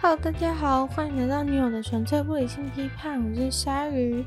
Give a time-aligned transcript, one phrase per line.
[0.00, 4.24] Hello，大家好，欢迎来到女友的纯粹不理性批判，我是鲨鱼。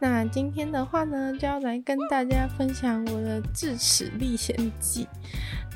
[0.00, 5.06] 那今天的话呢，就要来跟大家分享我的智齿历险记。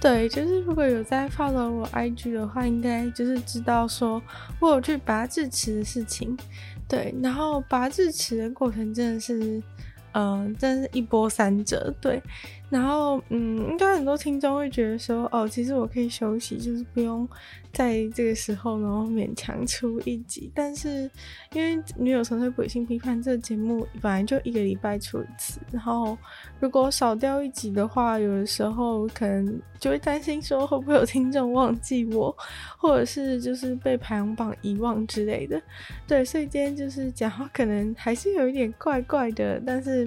[0.00, 4.20] 对，就是如果有在 follow 我 IG 的话，应该就是知道说
[4.58, 6.36] 我有去拔智齿的事情。
[6.88, 9.62] 对，然后拔智齿的过程真的是。
[10.12, 12.20] 嗯，真是一波三折，对。
[12.70, 17.26] 然后，嗯，应该很多听众会觉得说，哦，其实我可以休息，就是不用
[17.72, 20.52] 在这个时候，然后勉强出一集。
[20.54, 21.10] 但是，
[21.54, 26.16] 因为女友纯粹不理性批判这个节目本来就一个礼拜出一次，然后
[26.60, 32.36] 如果少掉一集的话，有的时候可能就会担心说会不会有听众忘记我，
[32.76, 35.58] 或者是就是被排行榜遗忘之类的。
[36.06, 40.06] 对，所以今天就是讲话可能还是有一点怪怪的，但是。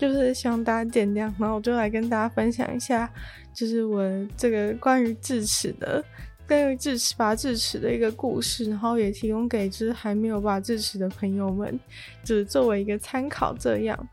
[0.00, 3.06] 就是希望大家见谅，然后我就来跟大家分享一下，
[3.52, 4.02] 就是我
[4.34, 6.02] 这个关于智齿的，
[6.48, 11.78] 关于智齿拔智齿的一个故事，然后也提供给就是还没有拔智齿的朋友们，
[12.24, 14.08] 就是作为一个参考这样。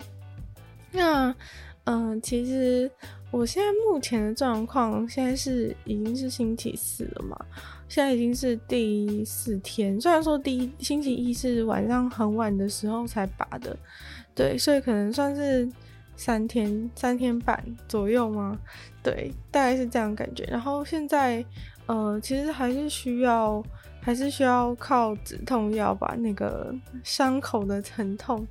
[0.92, 1.34] 那
[1.86, 2.92] 嗯、其实
[3.32, 7.40] 我现在目前的状况，现在是已经是星期四了嘛，
[7.88, 13.74] 现在已经是第四天，虽然说第一星期一是晚上很晚的时候才拔的。
[14.38, 15.68] 对，所以可能算是
[16.16, 18.60] 三天、三天半左右吗？
[19.02, 20.44] 对，大概是这样感觉。
[20.44, 21.44] 然后现在，
[21.88, 23.64] 呃，其实还是需要，
[24.00, 26.72] 还是需要靠止痛药把那个
[27.04, 28.46] 伤口的疼痛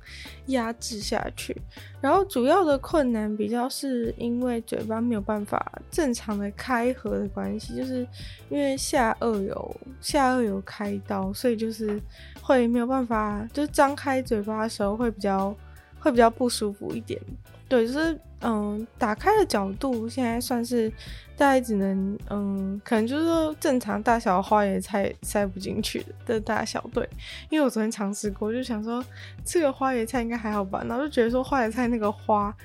[0.47, 1.55] 压制下去。
[2.01, 8.05] 然后主要的困难比较是因为嘴巴没有办法正常的开合的关系，就是
[8.49, 11.97] 因为下颚有下颚有开刀，所以就是
[12.41, 15.55] 会没有办法，就张开嘴巴的时候会比较。
[15.99, 17.19] 会比较不舒服一点，
[17.67, 20.89] 对，就是嗯，打开的角度现在算是
[21.35, 27.07] 大概只能嗯，可能就是说正常大小的花椰菜塞不进去的大小，对，
[27.49, 29.03] 因为我昨天尝试过，就想说
[29.43, 32.55] 这个花椰菜应该还好吧，然后就觉得说花椰菜那个花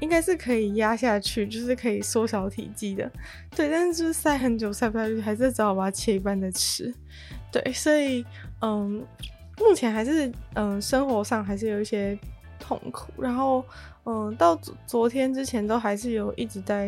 [0.00, 3.10] 应该是可以压下去，就是可以缩小体积的，
[3.56, 6.92] 对，但是就是塞很久塞不下去，还是只好把它切一半再吃，
[7.50, 8.24] 对，所以
[8.60, 9.02] 嗯，
[9.58, 12.18] 目前还是嗯，生活上还是有一些。
[12.62, 13.64] 痛苦，然后，
[14.04, 14.56] 嗯，到
[14.86, 16.86] 昨天之前都还是有一直在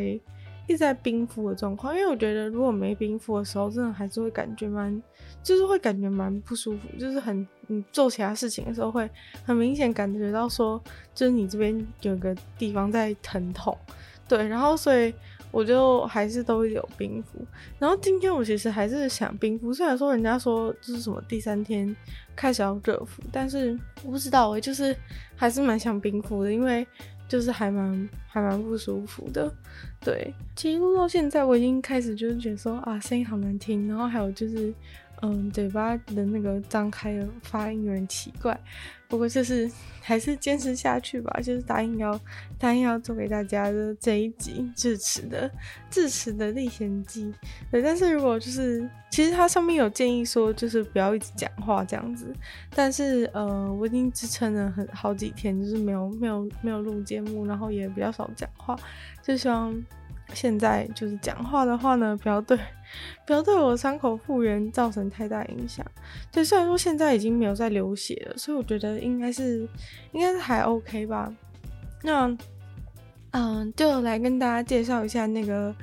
[0.66, 5.02] 一直在冰敷的状况，因为我觉得如果没冰敷的时候，真的还是会感觉蛮，
[5.42, 9.10] 就是会感觉蛮不舒服，就是很，你做其他事情的时候会
[9.44, 10.80] 很明显感觉到说，
[11.12, 13.76] 就是你这边有个地方在疼痛，
[14.28, 15.12] 对，然后所以。
[15.54, 17.38] 我就还是都有冰敷，
[17.78, 21.94] 然后今天我其实还是想冰敷，虽然说人家说就是什么第三天
[22.34, 24.96] 开始要热敷，但是我不知道我就是
[25.36, 26.84] 还是蛮想冰敷的，因为
[27.28, 29.48] 就是还蛮还蛮不舒服的。
[30.00, 34.74] 对，其实录到现在我已经开始就是觉得说啊声音好难听，然后还有就是。
[35.22, 38.58] 嗯，嘴巴的那个张开的发音有点奇怪，
[39.08, 39.70] 不过就是
[40.00, 42.18] 还是坚持下去吧，就是答应要
[42.58, 45.50] 答应要做给大家的这一集智齿的
[45.90, 47.32] 智齿的历险记。
[47.70, 52.34] 对，但是如果就是其实它上面有建议说，就是不要一直讲话这样子，
[52.74, 58.76] 但是呃，我已经支撑了很好几天，就是没有没有没有录节目，然后也比较少讲话，
[59.22, 59.74] 就希望。
[60.32, 62.58] 现在就是讲话的话呢，不要对，
[63.26, 65.84] 不要对我伤口复原造成太大影响。
[66.32, 69.68] 对，虽然说现在已经没有在流血了，所以我觉得应该是，
[70.12, 71.32] 应该是还 OK 吧。
[72.02, 72.36] 那，
[73.32, 75.74] 嗯，就来跟大家介绍一下那个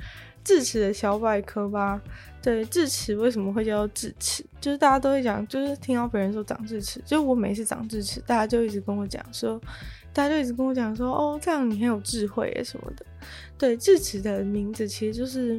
[0.44, 2.00] 智齿的小百科吧。
[2.40, 4.44] 对，智齿为什么会叫智齿？
[4.60, 9.60] 就是大家都会讲，就是听到别人说长智齿，就我每次长智齿，大家就一直跟我讲说。
[10.14, 13.06] 大家就一直跟我讲说，哦，这样你很有智慧耶什么的。
[13.56, 15.58] 对，智齿的名字其实就是，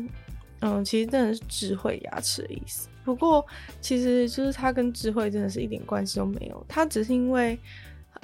[0.66, 2.88] 嗯，其实真的是智慧牙齿的意思。
[3.04, 3.46] 不过，
[3.82, 6.66] 其实就是它跟智慧真的是一点关系都没有。
[6.70, 7.60] 它只是因为，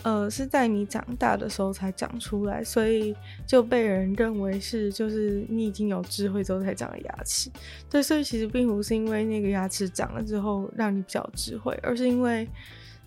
[0.03, 3.13] 呃，是在你长大的时候才长出来，所以
[3.45, 7.51] 就被人认为是就是你已经有智慧之后才长的牙齿。
[7.89, 12.47] 对，所以其实并不是因为那个牙齿长了之后让你比较智慧，而是因为。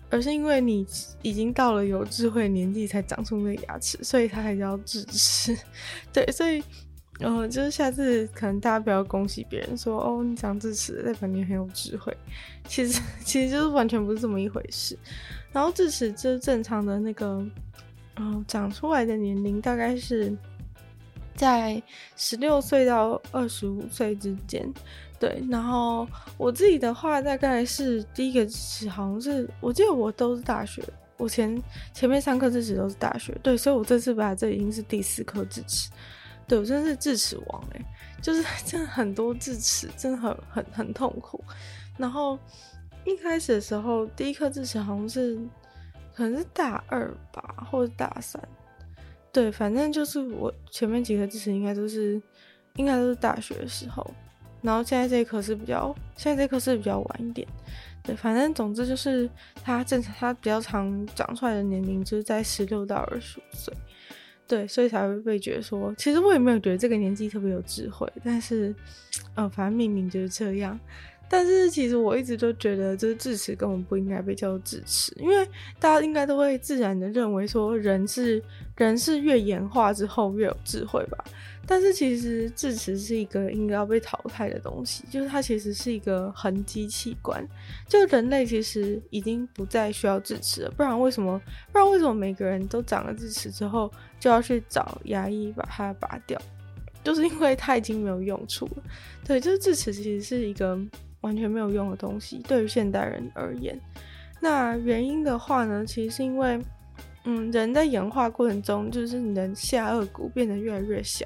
[0.09, 0.85] 而是因为你
[1.23, 5.57] 已经到了有智慧年纪才长出那个牙齿，所以它才叫智齿。
[6.13, 6.63] 对，所以，
[7.19, 12.15] 呃，就是下次可能大家不要恭喜别人说哦，你长智齿代表你很有智慧。
[12.67, 14.97] 其实， 其实就是完全不是这么一回事。
[15.51, 17.45] 然后智齿就是正常的那个，
[18.15, 20.35] 呃，长出来的年龄大概是
[21.35, 21.81] 在
[22.15, 24.67] 十六岁到二十五岁之间。
[25.19, 26.05] 对，然后
[26.37, 30.83] 我自己的话，大概是第一个智齿，好像是我记得我都是大学，
[31.15, 31.61] 我前
[31.93, 35.89] 前面三颗智齿都是大学，对，所以我这次把这已经是第四颗智齿，
[36.53, 37.83] 对，我真的是智齿王哎，
[38.21, 41.43] 就是 真的很多智齿，真的很很很痛苦。
[41.97, 42.37] 然后，
[43.05, 45.35] 一开始的时候，第一颗智齿好像是
[46.13, 48.39] 可能是大二吧，或者大三。
[49.31, 52.21] 对，反正就是我前面几颗智齿应该都是，
[52.75, 54.07] 应该都是大学的时候。
[54.61, 57.47] 然后现在这一颗是比较，现在这颗是比较晚一点。
[58.03, 59.27] 对，反正总之就是
[59.63, 63.73] 它正常，它比较常长出来的年龄就是在十六到二十五岁。
[64.53, 68.71] 对，所以才会被觉得说，其实我也没有觉得这个年纪特别有智慧，但是，
[69.33, 70.79] 呃，反正命名就是这样。
[71.33, 75.43] 但是其实我一直都觉得，就是智齿根本不应该被叫做智齿，因为
[75.79, 78.39] 大家应该都会自然的认为说，人是
[78.77, 81.17] 人是越演化之后越有智慧吧。
[81.65, 87.43] 但是其实智齿是一个应该要被淘汰的东西，就是它其实是一个痕迹器官，
[87.87, 90.71] 就人类其实已经不再需要智齿了。
[90.77, 91.41] 不然为什么？
[91.71, 96.39] 不然为什么每个人都长了智齿之后就要去找牙医把它拔掉？
[97.03, 98.83] 就是因为它已经没有用处了。
[99.25, 100.79] 对，就是智齿其实是一个。
[101.23, 103.77] 完全没有用的东西，对于现代人而言，
[104.39, 106.61] 那原因的话呢，其实是因为，
[107.23, 111.25] 嗯，人在演化过程中，就是你的下颚骨变得越来越小，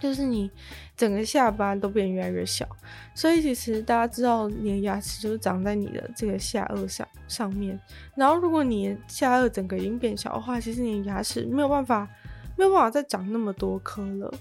[0.00, 0.50] 就是你
[0.96, 2.66] 整个下巴都变越来越小，
[3.14, 7.78] 所以其实大家知道，你的牙齿就是长在你的这个下颚上上面，
[8.16, 12.08] 然后如果你下颚整个已经变小的话，其实你的牙齿没有办法，
[12.56, 14.32] 没有办法再长那么多颗了。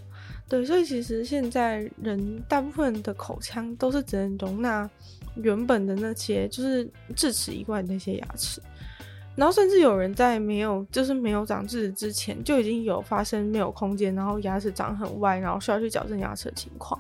[0.50, 4.90] 对，所以其实现在人大部分的口腔都是只能容纳
[5.36, 8.60] 原本的那些，就是智齿以外的那些牙齿。
[9.36, 17.00] 然后甚至有人在没有，就是没有长智齿之前，就已经有发生没有空间，然后牙齿长很歪，然后需要去矫正牙齿的情况。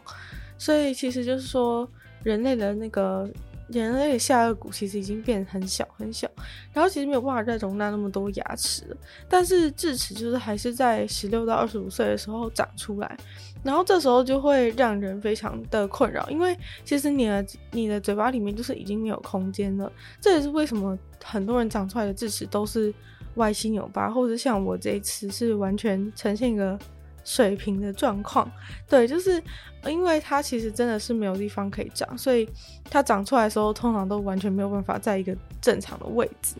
[0.57, 1.89] 所以其实就是说，
[2.23, 3.27] 人类的那个。
[3.71, 6.27] 人类下颚骨其实已经变很小很小，
[6.73, 8.97] 然后其实没有办法再容纳那么多牙齿了。
[9.27, 13.17] 但是智齿就是还是在十六到二十五岁的时候长出来，
[13.63, 19.91] 然后这时候就会让人非常的困扰，因为其实你的你的嘴巴里面就是已经没有空间了。
[20.19, 22.93] 这也是为什么很多人长出来的智齿都是
[23.35, 26.77] 歪七扭八，或者像我这一次是完全呈现一个。
[27.23, 28.49] 水平的状况，
[28.87, 29.41] 对，就是
[29.85, 32.47] 因为它其实真的是没有地方可以长，所以
[32.89, 36.55] 它长出来的时候，通常都完全没有办法在一个正常的位置，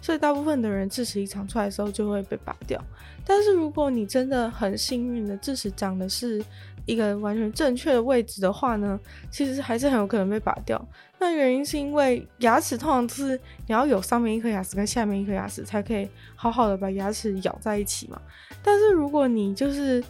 [0.00, 2.82] 所以大部分的人智齿一长出来的时候就会被拔掉。
[3.26, 6.44] 但是如果你真的很幸运的智齿长的是
[6.84, 8.98] 一个完全正确的位置的话呢，
[9.30, 10.82] 其实还是很有可能被拔掉。
[11.24, 13.34] 那原因是因为牙齿通常是
[13.66, 16.06] 你要有上面一颗牙齿跟下面一颗牙齿才可以
[16.36, 18.20] 好好的把牙齿咬在一起嘛。
[18.62, 20.04] 但是如果你就是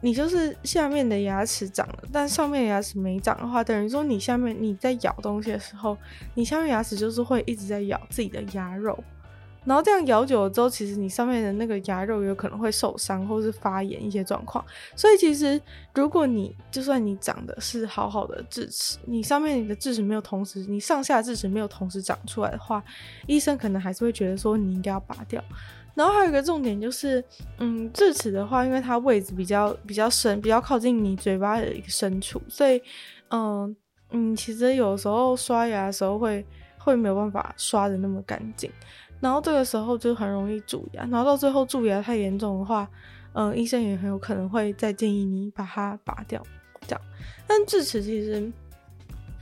[0.00, 5.98] 你就是下面的牙齿长了，但上面的牙齿没长的话，等于说你下面你在咬东西的时候，
[6.34, 9.02] 你下面牙齿就是会一直在咬自己的牙肉。
[9.64, 14.64] 然后这样咬久了之后，其实你上面的那个牙肉有可能会受伤，或是发炎一些状况。
[14.96, 15.60] 所以其实
[15.94, 22.82] 如果你就算你长的是好好的智齿，你上面你的智齿没有同时，你上下智齿没有同时长出来的话，
[23.26, 25.42] 医生可能还是会觉得说你应该要拔掉。
[25.94, 27.22] 然后还有一个重点就是，
[27.58, 32.80] 嗯，智齿的话，因为它位置比较比较深，比较靠近你嘴巴的一个深处，所以，
[33.28, 33.76] 嗯
[34.10, 36.42] 嗯，其实有时候刷牙的时候会
[36.78, 38.70] 会没有办法刷得那么干净。
[39.22, 42.88] 然后这个时候就很容易蛀牙，然后到最后蛀牙太严重的话，
[43.34, 46.42] 嗯，医生也很有可能会再建议你把它拔掉，
[46.88, 47.00] 这样。
[47.46, 48.52] 但智齿其实，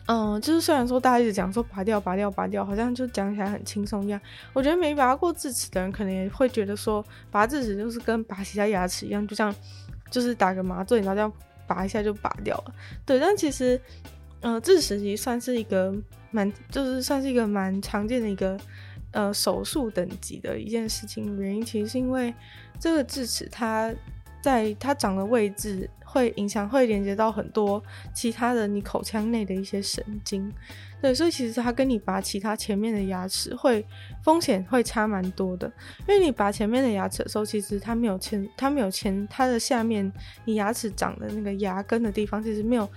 [0.07, 4.21] 嗯，就是虽然说大家一直讲说拔掉、拔掉、拔掉，好像就讲起来很轻松一样。
[4.53, 9.55] 我觉得没拔过智齿的人可能也会觉得说，拔智齿就是跟拔其他牙齿一样，就像
[10.11, 11.33] 就是打个麻醉，然后这样
[11.67, 12.75] 拔一下就拔掉了。
[13.07, 13.81] 对，但其实，
[14.41, 15.91] 嗯，智齿其实算是一个
[16.31, 18.61] 蛮，就是算是一个蛮常见的一个。
[19.13, 22.33] 呃，手术等级的一件事情，原因其实是因为
[22.79, 23.93] 这个智齿它
[24.41, 27.83] 在它长的位置会影响，会连接到很多
[28.15, 30.53] 其他的你口腔内的一些神经，
[31.03, 33.85] 对，所以其实它跟你拔其他前面的牙齿会
[34.23, 35.71] 风险会差蛮多的，
[36.09, 40.11] 因为你拔前面的牙齿的时候，其实它没有牵，它没有牵它的下面
[40.45, 42.89] 你牙齿长的那个牙根的地方，其实没有。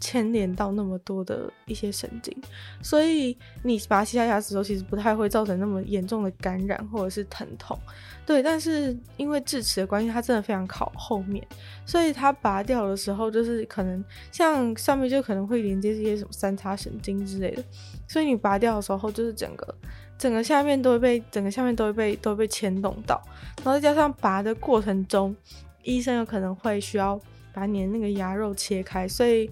[0.00, 2.34] 牵连到那么多的一些神经，
[2.82, 7.78] 所以你拔其他牙齿的时候，其实不太会造成那么严重的感染或者是疼痛。
[8.24, 11.46] 对，但是因为智齿的关系，它真的非常靠后面，
[11.84, 14.02] 所以它拔掉的时候，就是可能
[14.32, 17.62] 像上面就可能会连接这些什么三叉神经之类的，
[18.08, 19.74] 所以你拔掉的时候，就是整个
[20.16, 23.20] 整个下面都会被整个下面都会被都会被牵动到，
[23.58, 25.34] 然后再加上拔的过程中，
[25.82, 27.20] 医生有可能会需要
[27.52, 29.50] 把你的那个牙肉切开，所以。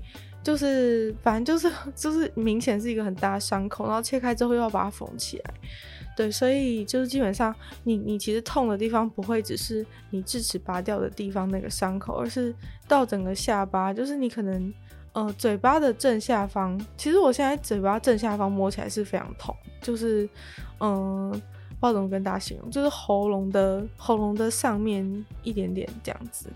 [0.49, 5.55] 就是，反正就是， 就是明显是一个很大的伤口，然后切开之后又要把它缝起来，
[6.17, 12.55] 对，所以就是基本上你你其实痛的地方不会只是你智齿拔掉的地方那个伤口，而是
[12.87, 14.73] 到整个下巴，就是你可能
[15.13, 16.81] 呃嘴巴的正下方。
[16.97, 20.27] 其实我现在嘴巴正下方摸起来是非常痛，就是
[20.81, 21.43] 嗯、不知
[21.83, 26.49] 道怎么跟大家形容，就是喉咙的喉咙的上面一点点这样子。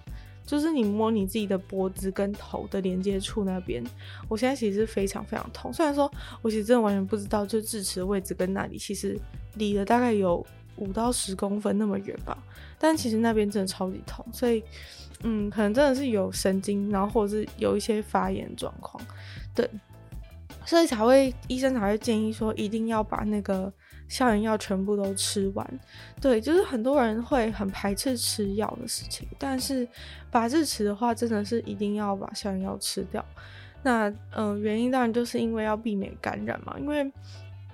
[0.53, 3.83] 就是你摸你自己的脖子跟头的连接处那边，
[4.29, 5.73] 我现在其实非常非常痛。
[5.73, 9.19] 虽然说我其实真的完全不知道，就智齿的位置跟那里其实
[9.55, 12.37] 离了大概有五到十公分那么远吧，
[12.79, 14.23] 但其实那边真的超级痛。
[14.31, 14.63] 所以，
[15.23, 19.03] 嗯，可能真的是有神经，然后或者是有一些发炎状况，
[19.55, 19.67] 对，
[20.67, 23.73] 所以才会医生才会建议说一定要把那个。
[24.13, 25.81] 消炎药全部都吃完，
[26.21, 29.89] 对，就是很多人会很排斥吃药的事情，但是
[30.31, 33.25] 拔智齿的话，真的是一定要把消炎药吃掉。
[33.83, 37.11] 那嗯、原因当然就是因为要避免感染嘛，因为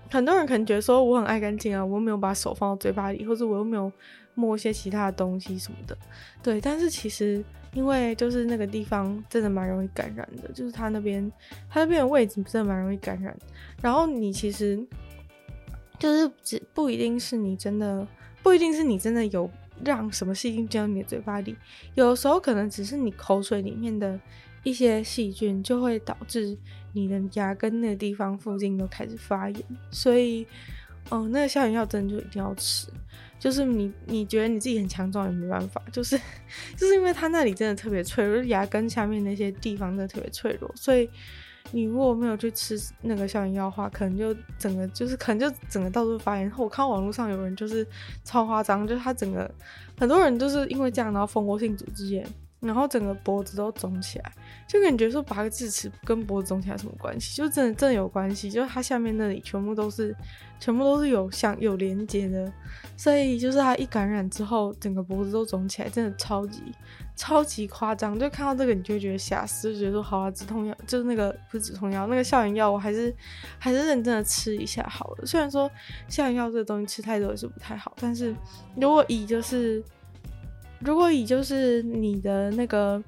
[0.09, 3.91] 很多人可能觉得说我很爱干净啊，我又没有把手放到嘴巴里，或者我又没有
[4.35, 5.99] 摸一些其他的东西什么的，
[6.41, 11.29] 对，但是其实因为就是那个地方真的蛮容易感染的，就是它那边
[11.69, 13.37] 它那边的位置真的蛮容易感染，
[13.83, 14.79] 然后你其实。
[15.99, 18.07] 就是只不一定是你真的，
[18.43, 19.51] 不一定是你真的有
[19.85, 21.57] 让什么细菌进到你的嘴巴里，
[21.95, 24.19] 有时候可能只是你口水里面的
[24.63, 26.57] 一些细菌就会导致
[26.93, 30.47] 你的牙根那个地方附近都开始发炎，所以，
[31.11, 32.89] 哦、那个消炎药真的就一定要吃。
[33.39, 36.19] 就是你你觉得你自己很强壮也没办法，就是
[36.77, 41.09] 就是因为它那里真的特别脆弱，牙根下面那些地方真的特别脆弱，所以。
[41.71, 46.51] 你如果没有去吃那个消炎药的话，可能就整个就是可能就整个到处发炎。
[46.57, 47.87] 我看网络上有人就是
[48.25, 49.51] 超夸张，就是他整个
[49.99, 52.27] 很多人就是因为这样，然后蜂窝性组织炎，
[52.61, 54.33] 然后整个脖子都肿起来，
[54.67, 57.37] 就感觉说拔个智齿跟脖子肿起来什么关系？
[57.37, 60.15] 就真的真的有关系，就是它下面那里全部都是
[60.59, 62.53] 全部都是有像有连接的，
[62.97, 66.63] 所以就是它一感染之后，整个脖子都肿起来，真的超级。
[67.17, 73.13] 超级夸张，就看到这个你就会觉得吓死，就觉得说好啊，止痛药就是那个不是止痛药，那个消炎药我还是
[73.59, 75.27] 还是认真的吃一下好了。
[75.27, 75.69] 虽然说
[76.07, 78.33] 消炎药这个东西吃太多也是不太好，但是
[78.77, 79.83] 如果以就是
[80.81, 83.03] 如果以就是你的那个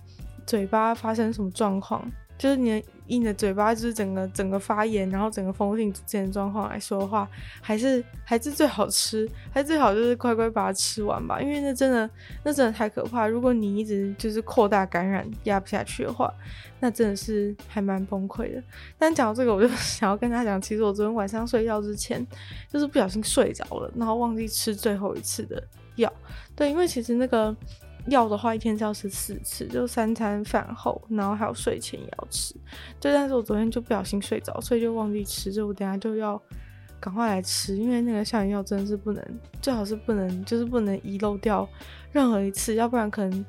[0.47, 2.83] 嘴巴发生什么状况，就是你的。
[3.11, 7.29] 以你的嘴巴就是整个整个发炎，然后整个封性之间的状况来说的话，
[7.61, 12.09] 还是还是最好吃，还是最好就是乖乖把它吃完吧，因为那真的
[12.45, 13.27] 那真的太可怕。
[13.27, 16.33] 如果你一直就是扩大感染压不下去的话，
[16.79, 18.63] 那真的是还蛮崩溃的。
[18.97, 22.25] 但讲到这个，我就想要跟大家讲，其实我昨天晚上睡觉之前
[22.73, 25.61] 就是不小心睡着了，然后忘记吃最后一次的
[26.01, 26.13] 药。
[26.57, 27.57] 对，因为其实那个。
[28.07, 32.55] 药的话，一天是要吃四次，就三餐饭后，然后还有睡前也要吃。
[32.99, 36.41] 对，但是我昨天就不小心睡着，所以就忘记吃，就我等下就要
[36.99, 39.23] 赶快来吃，因为那个消炎药真的是不能，
[39.61, 41.69] 最好是不能，就是不能遗漏掉
[42.11, 43.45] 任何一次，要不然可能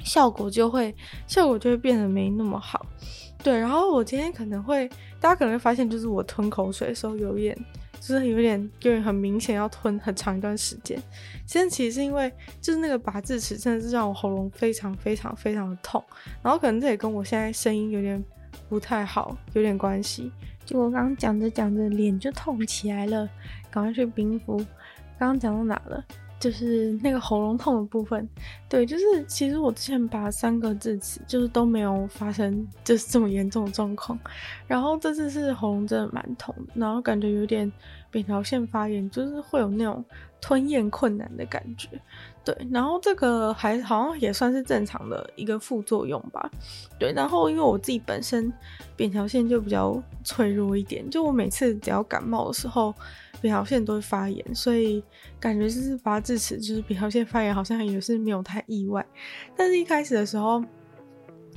[0.00, 0.92] 效果就会
[1.28, 2.84] 效果就会变得没那么好。
[3.40, 4.88] 对，然后我今天可能会，
[5.20, 7.56] 大家可能会发现，就是我吞口水的时候有点。
[8.06, 11.02] 就是有点，有点很明显要吞很长一段时间。
[11.46, 12.30] 现在其实是因为，
[12.60, 16.04] 就是那个拔智齿真的是让我喉咙非常非常非常的痛，
[16.42, 18.22] 然后可能这也跟我现在声音有点
[18.68, 20.30] 不太好有点关系。
[20.66, 23.26] 就我刚刚讲着讲着脸就痛起来了，
[23.70, 24.58] 赶快去冰敷。
[25.18, 26.04] 刚刚讲到哪了？
[26.44, 28.28] 就是那个喉咙痛的部分，
[28.68, 34.18] 对，就是其实我之前拔三个智齿，就是都没有发生就是这么严重的状况，
[34.66, 37.72] 然后这次是喉咙真的蛮痛，然后感觉有点
[38.10, 40.04] 扁桃腺发炎，就是会有那种
[40.38, 41.88] 吞咽困难的感觉，
[42.44, 46.50] 对，然后这个还好像也算是正常的一个副作用吧，
[46.98, 48.52] 对，然后因为我自己本身
[48.94, 52.94] 扁桃腺就比较脆弱一点，就我每次只要感冒的时候。
[53.44, 55.04] 扁桃腺都会发炎，所以
[55.38, 59.04] 感觉就是拔智齿，就是扁桃腺发炎，好像也是没有太意外。
[59.54, 60.64] 但是一开始的时候，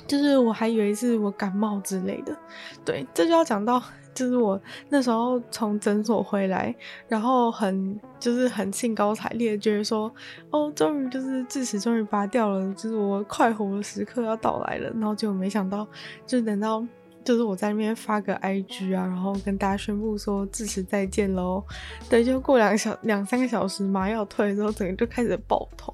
[0.05, 2.37] 就是我还以为是我感冒之类的。
[2.83, 3.81] 对，这就要讲到，
[4.13, 6.75] 就是我那时候从诊所回来，
[7.07, 10.13] 然后很就是很兴高采烈，觉得说，
[10.49, 14.89] 哦，终于就是智齿终于拔掉了，就是我快活的时刻要到来了。
[14.95, 15.87] 然后结果没想到，
[16.25, 16.85] 就等到。
[17.27, 21.61] 就是我在那边发个 IG 啊，然后跟大家宣布说智齿再见喽。
[22.09, 25.93] 对，就过两小两三个小时麻药退了之后，整个就开始爆痛，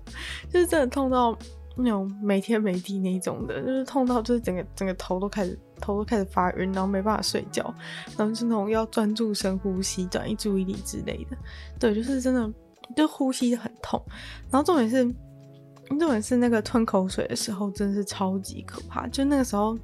[0.52, 1.36] 就是真的痛到
[1.75, 7.74] 那种没天没地那种的，就是痛到就是整个整个头都开始头都开始发晕，然后没办法睡觉，
[8.16, 11.38] 然后是那种要专注深呼吸、转移注意力之类的。
[11.80, 12.48] 对，就是真的
[12.96, 14.00] 就呼吸很痛，
[14.52, 15.04] 然后重点是
[15.98, 19.75] 重点是那个吞口水的时候真的是超级可怕，就那个时候。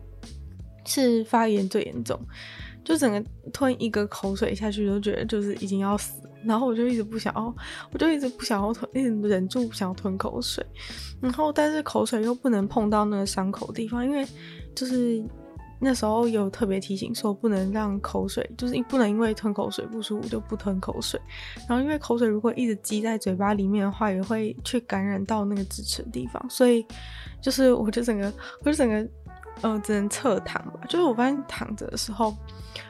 [0.85, 2.19] 是发炎最严重，
[2.83, 7.55] 就整个吞一个口水下去都觉得就是已经要死，然后我就一直不想要，
[7.91, 10.65] 我就一直不想要吞，一直忍住不想要吞口水，
[11.21, 14.25] 然后但是口水又不能碰到那个伤口的地方，因为
[14.75, 15.23] 就是。
[15.81, 21.17] 那时候有特别提醒说，不能让口水，就是不能因为吞口水不舒服就不吞口水。
[21.69, 26.49] 然后因为口水如果一直积在嘴巴里面的话，也会去感染到那个智齿的地方。
[26.49, 26.85] 所以
[27.41, 29.09] 就是我就整个，我就整个，
[29.61, 30.79] 呃，只能侧躺吧。
[30.87, 32.35] 就是我发现躺着的时候，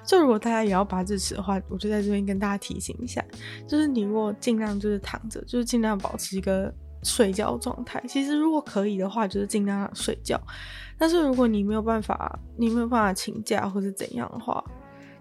[0.03, 3.23] 就如果大家也要拔智齿的话，我就在这边跟大家提醒一下，
[3.67, 6.73] 就是你如果尽量就是躺着，就是尽量保持一个。
[7.01, 10.37] 睡觉状态，其实如果可以的话，就是尽量睡觉。
[10.97, 14.61] 但是如果你没有办法，你没有办法请假或者怎样的话，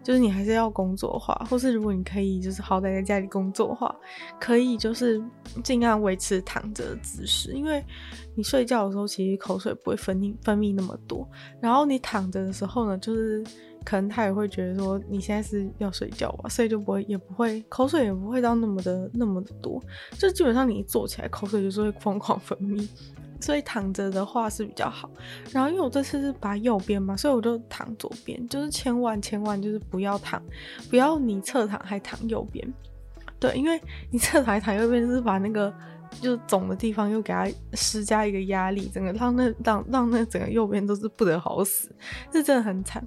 [0.03, 3.95] 就是你还是要工作的话，或是如果你可以，就是好歹在家里工作的话，
[4.41, 5.23] 可以就是
[5.63, 7.85] 尽量维持躺着的姿势，因为
[8.35, 11.29] 你睡觉的时候其实口水不会分泌分泌那么多，
[11.61, 13.45] 然后你躺着的时候呢，就是。
[13.85, 19.83] 可能他也会觉得说你现在是要睡觉吧，所以就不会也不会口水也不会到那么的那么的多，
[20.19, 22.87] 就基本上你一坐起来口水就是会疯狂分泌，
[23.41, 25.11] 所以躺着的话是比较好。
[25.53, 30.43] 然后因为我这次是拔右边嘛，所以我就躺左边，就是千万千万就是不要躺，
[30.91, 32.67] 不要你侧躺还躺右边，
[33.39, 33.81] 对，因为
[34.11, 35.73] 你侧躺还躺右边就是把那个。
[36.21, 41.91] 就肿的地方又给它施加一个压力，整个让那让让那整个右边都是不得好死，
[42.31, 43.05] 这真的很惨。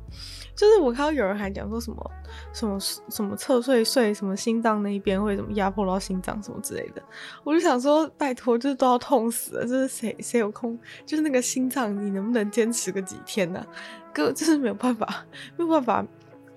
[0.54, 2.12] 就是我看到有人还讲说什么
[2.54, 7.02] 什么什么侧睡睡什么心脏那一边会怎么压迫到心脏什么之类的，
[7.44, 13.68] 我就想说拜托，就是都要痛死了，就是谁谁有空，就是那个心脏你能不能坚持个几天呢、啊？
[14.14, 15.26] 哥就是没有办法，
[15.58, 16.06] 没有办法，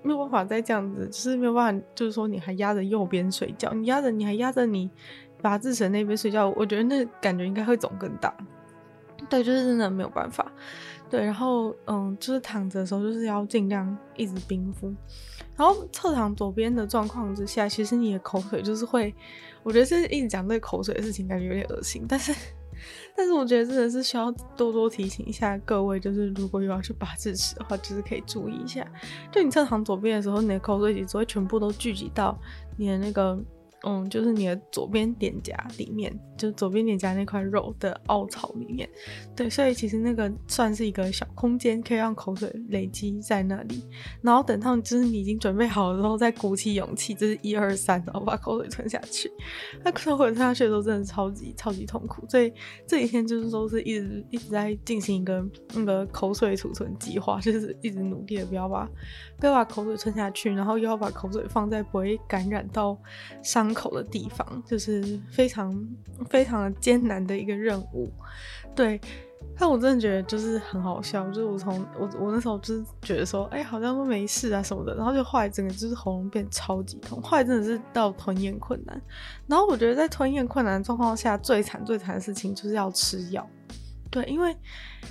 [0.03, 4.91] 没有办法再这样子，就是没有办法，就是说你还压着右边睡觉，你压着你还压着你。
[5.45, 8.35] 拔智齿那边睡觉，我觉得那感觉应该会肿更大。
[9.29, 10.51] 对，就是真的没有办法。
[11.07, 14.91] 对，然后嗯，就是躺着的时候，就是要尽量一直冰敷。
[15.55, 19.13] 然后侧躺左边的状况之下，其实你的口水就是会，
[19.61, 22.05] 我觉得是一直讲这个口水的事情，感觉有点恶心。
[22.09, 22.33] 但是，
[23.15, 28.83] 但是我觉得真的是需要多多提醒一下各位，就是如果有要去拔智齿的话，就是可以注意一下。
[29.31, 32.35] 就你侧躺左边的时候，你的口水其实会全部都聚集到
[32.77, 33.39] 你的那个。
[33.85, 38.89] 嗯，就是你的左边脸颊里面，就左边脸颊那块肉的凹槽里面，
[39.35, 43.83] 对，所以其实那个算是一个小空间，可以让口水累积在那里，
[44.23, 49.31] 然后等到就是你已经准备好了之后，再鼓起勇气，就是一二三，然后把口水吞下去。
[49.83, 52.51] 那口水吞下去的时候，真的超级超级痛苦，所以
[52.87, 55.45] 这几天就是说是一直一直在进行一个
[55.75, 58.89] 那个口水储存计划，就是一直努力的不要把
[59.39, 62.97] 不要把口水吞下去，然后又要把口水放在不会感染到
[63.43, 65.87] 伤口的地方，就是非常
[66.29, 68.09] 非常的艰难的一个任务，
[68.73, 68.99] 对。
[69.57, 79.01] 但我真的觉得就是很好笑，就是我从我我那时候就是觉得说，哎、好像都没事啊什么的，然后就后来整个就是喉咙变超级痛，后来真的是到吞咽困难。
[79.47, 83.47] 然后我觉得在吞咽困难状况下，最惨最惨的事情就是要吃药。
[84.15, 84.55] 对，因为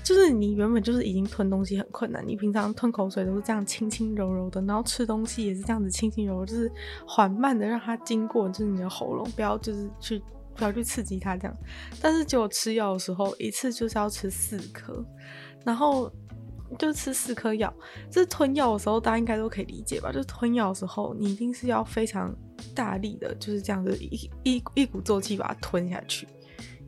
[0.03, 6.73] 就是你原本就是已经吞东西很困难，你平常吞口水都是这样轻轻柔柔的，然后吃东西也是这样子轻轻柔柔，就是
[7.07, 10.23] 缓慢的让它经过，就是你的喉咙，不要就是去
[10.57, 11.55] 不要去刺激它这样。
[12.01, 15.05] 但是结果吃药的时候，一次就是要吃四颗，
[15.67, 16.11] 然后
[16.79, 17.71] 就吃四颗药。
[18.11, 20.11] 就是吞药的时候，大家应该都可以理解吧？
[20.11, 22.35] 就是吞药的时候，你一定是要非常
[22.75, 26.27] 大力的，就是这样子一一一鼓作气把它吞下去。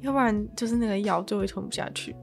[0.06, 2.14] 要不然就是那个药就会吞不下去，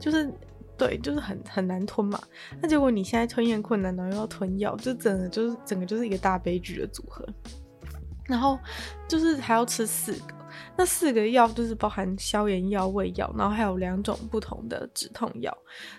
[0.00, 0.28] 就是
[0.76, 2.20] 对，就是很很难吞嘛。
[2.60, 7.24] 那结果你现在吞咽困难，然后又要吞药，就整个就是整个就是一个大悲剧的组合。
[8.26, 8.58] 然后
[9.08, 10.34] 就是还要吃四个。
[10.76, 15.56] 那四个药就是包含消炎药、胃药，然后还有两种不同的止痛药，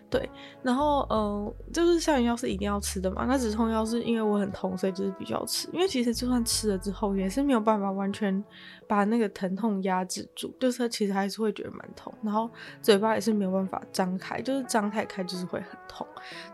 [0.10, 0.30] 对。
[0.64, 3.26] 然后，嗯、就是消炎药是一定要吃的嘛。
[3.26, 5.70] 那止痛药是因为我很痛，所以就是必须要吃。
[5.72, 8.44] 因为其实就算吃了之后，也是没有办法完全
[8.88, 12.14] 把那个疼痛压制住，就是其实还是会觉得蛮痛。
[12.22, 12.50] 然后
[12.82, 16.06] 嘴巴也是没有办法张开，就是张太开就是会很痛。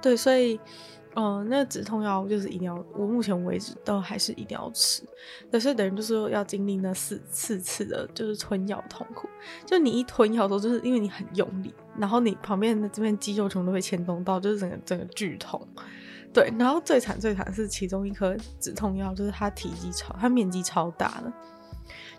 [0.01, 0.59] 对，所以。
[1.15, 5.03] 嗯、那止痛药就是一定要，我目前为止都还是一定要吃。
[5.51, 9.27] 可是等于就是要经历那四四次的，就是吞药痛苦。
[9.65, 15.61] 就你一吞药的时候，就是因为你很用力，然后你旁边的这边肌肉全部都会牵动到，就是整个整个剧痛。
[16.33, 21.33] 对，然后最惨最惨是其中一颗止痛药，就是它体积超，它面积超大的。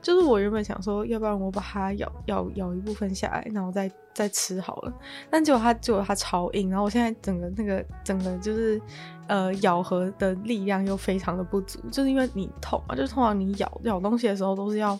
[0.02, 4.92] 就是我原本想说，要不然我把它咬咬咬一部分下来，然后再再吃好了。
[5.30, 8.80] 但结果它结果它超硬，然后我现在整个那个整个就是
[9.28, 14.98] 呃咬合的力量又非常的不足，就是因为你痛嘛，就是通常你咬咬东西的时候都是要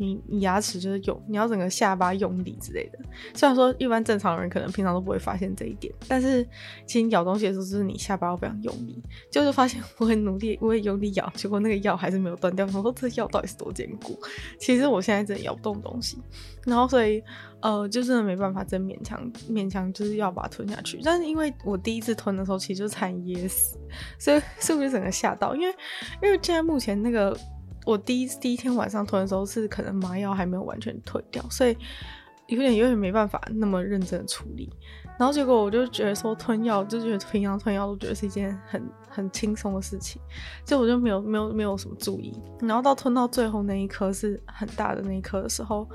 [0.00, 2.98] 你你牙齿就是用，你要整个下巴用力之类的。
[3.34, 6.42] 虽然说一般正常人可能平常都不会发现这一点，但是
[6.86, 9.02] 其实咬东西的时候，就是你下巴要非常用力。
[9.30, 12.64] 就是发现我很努力，我也用力咬，结果那个药还是没有断掉。
[12.64, 14.18] 我说这药到底是多坚固？
[14.58, 16.16] 其实我现在真的咬不动东西，
[16.64, 17.22] 然后所以
[17.60, 20.98] 呃，就真的没办法，真勉强勉强就是要把它吞下去。
[21.04, 23.76] 但是因为我第一次吞的时候，其实就差点噎死，
[24.18, 25.54] 所以 是不是整个吓到？
[25.54, 25.74] 因为
[26.22, 27.36] 因为现在目前那个。
[27.86, 31.76] 我第一第一天晚上吞的时候是可能麻药还没有完全退掉，所以
[32.46, 34.68] 有点有点没办法那么认真的处理。
[35.18, 40.22] 然后结果我就觉得说吞药，就觉得平常吞药都觉得是一件很很轻松的事情，
[40.64, 42.32] 就我就没有没有没有什么注意。
[42.60, 45.86] 然后到吞到最后那一颗是很大的那一颗的时候。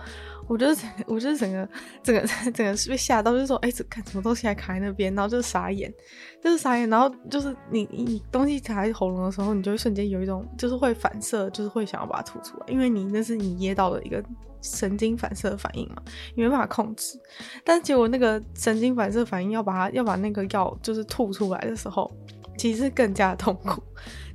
[0.47, 1.67] 我就是我就是整个
[2.03, 5.91] 整个整个是被吓到，就是说，哎、这看什么东西还卡在那边，然后就傻眼，
[6.39, 14.23] 就是傻眼，然后就是你你东西卡在喉咙的时候，你就会瞬间有一种就是会反射，就是会想要把它吐出来，因为你那是你噎到的一个
[14.61, 16.03] 神经反射反应嘛，
[16.35, 17.19] 你没办法控制。
[17.63, 22.11] 但结果那个神经反射反应要把它要把那个药就是吐出来的时候，
[22.57, 23.81] 其实更加痛苦，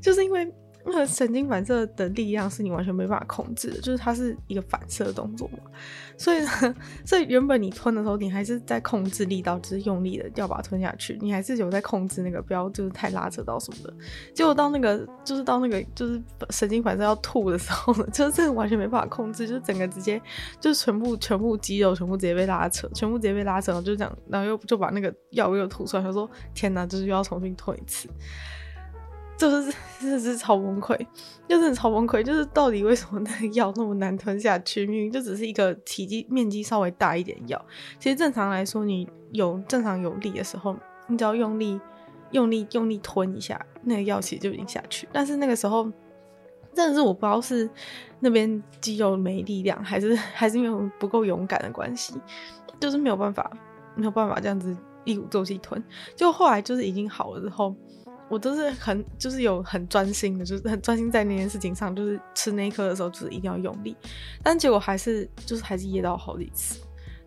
[0.03, 0.51] 就是因为。
[0.85, 5.59] 那个神经反射的力量是你完全没办法控制的，就是它是一个反射动作嘛，
[6.16, 13.95] 所以呢，所以原本你吞的时候，你还是在控制力道，就是用力的要把它吞下去，你还是有在控制那个不要就是太拉扯到什么的。
[14.35, 20.21] 结果到那个就是到那个就是神经反射要吐的时候， 就是完全没办法控制，就是整个直接
[20.59, 28.09] 就是全部全部肌肉全部直接被拉扯，全部直接被拉扯，然后就这样，然后又就把那个药又吐出来，他说天哪，就是又要重新吞一次。
[29.40, 30.98] 就是 真的是超崩溃，
[31.48, 34.87] 就是超崩溃，就是到底为什么那个药那么难吞下去？
[34.87, 37.64] 明明就只是一个体积面积稍微大一点药，
[37.98, 40.76] 其实正常来说，你有正常有力的时候，
[41.07, 41.81] 你只要用力、
[42.33, 45.09] 用力、用力吞一下，那个药其实就已经下去。
[45.11, 45.90] 但是那个时候，
[46.74, 47.68] 真的是我不知道是
[48.20, 52.12] 那边肌肉没力量，还是还是没有不够勇敢的关系，
[52.79, 53.50] 就是没有办法，
[53.94, 55.83] 没有办法这样子一鼓作气吞。
[56.14, 57.74] 就后来就是已经好了之后。
[58.31, 63.97] 我都是很，就是有很专心的，就是很专心在那件事情上，就是吃那一颗的时候，就是一定要用力，
[64.43, 66.79] 但结果还是，就是还是噎到好几次。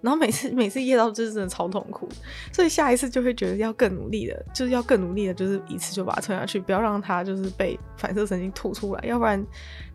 [0.03, 2.09] 然后每次每次噎到就是真的超痛苦，
[2.51, 9.41] 所以下一次就会觉得要更努力的，就是要更努力的，就是一次就把它吞下去，不要让它就是被反射神经吐出来，要不然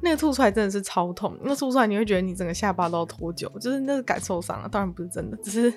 [0.00, 1.38] 那个吐出来真的是超痛。
[1.42, 5.70] 那吐出来你会觉得你整个下巴都要脱臼，就是那个感受上了，当然不是真的，只是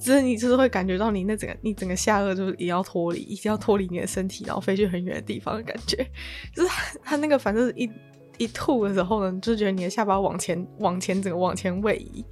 [0.00, 5.96] 只是你就是会感觉到你那整个你整个下颚就是也要脱离，一定要脱离你的身体，然后飞去很远的地方的感觉，
[6.56, 6.68] 就是
[7.04, 7.88] 它那个反正一
[8.36, 12.24] 一吐的时候呢，就觉得你的下巴往前往前整个往前位移。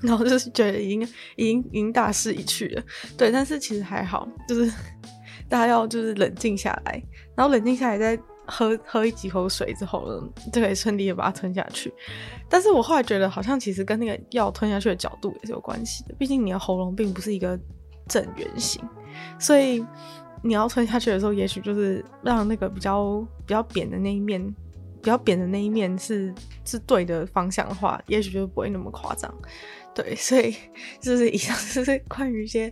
[0.00, 1.02] 然后就是觉得已经
[1.36, 2.82] 已经已经大势已去了，
[3.16, 4.72] 对，但是其实还好，就是
[5.48, 7.02] 大家要就是冷静下来，
[7.34, 11.92] 然后冷静下来再喝喝一几口水之后呢，就可以顺利的把它吞下去。
[12.48, 17.58] 但是我后来觉得好像其实跟那个药吞下去的角度也是有关系的，毕竟你的喉咙并不是一个
[18.08, 18.80] 正圆形，
[19.38, 19.84] 所以
[20.42, 24.44] 你要吞下去的时候，也许就是让那个比较比较扁的那一面，
[25.02, 26.32] 比较扁的那一面是
[26.64, 29.32] 是对的方向的话，也许就不会那么夸张。
[29.96, 30.54] 对，所以
[31.00, 32.70] 就是以上就是关于一些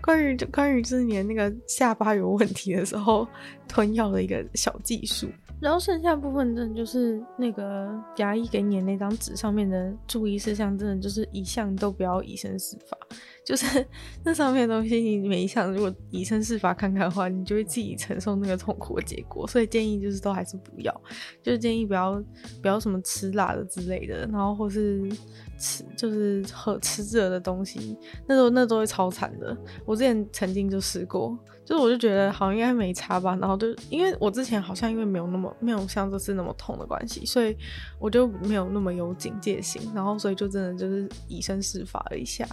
[0.00, 3.26] 关于关于就是你的那个下巴有问题的时候
[3.66, 5.28] 吞药的一个小技术。
[5.60, 12.96] 然后剩下部分真的就是那个牙医给你的那张纸上面的注意事项，真的就是一项都不要以身试法。
[13.44, 13.84] 就是
[14.24, 19.46] 那上面的东西，你每一项如果以身试法看看的话，你就会自己承受那个痛苦的结果。
[19.46, 21.00] 所以建议就是都还是不要，
[21.42, 22.22] 就是建议不要
[22.62, 25.08] 不要什么吃辣的之类的，然后或是。
[25.62, 27.94] 吃就是喝吃热的东西，
[28.26, 29.54] 那时候那都会超惨的。
[29.84, 31.38] 我之前曾经就试过，
[31.70, 37.56] 就我就觉得好像应该没差吧，然后就因为我之前好像因为没有那么没有像这次那么痛的关系，所以
[38.00, 42.44] 我就没有那么有警戒心，然后所以就真的就是以身试法了一下，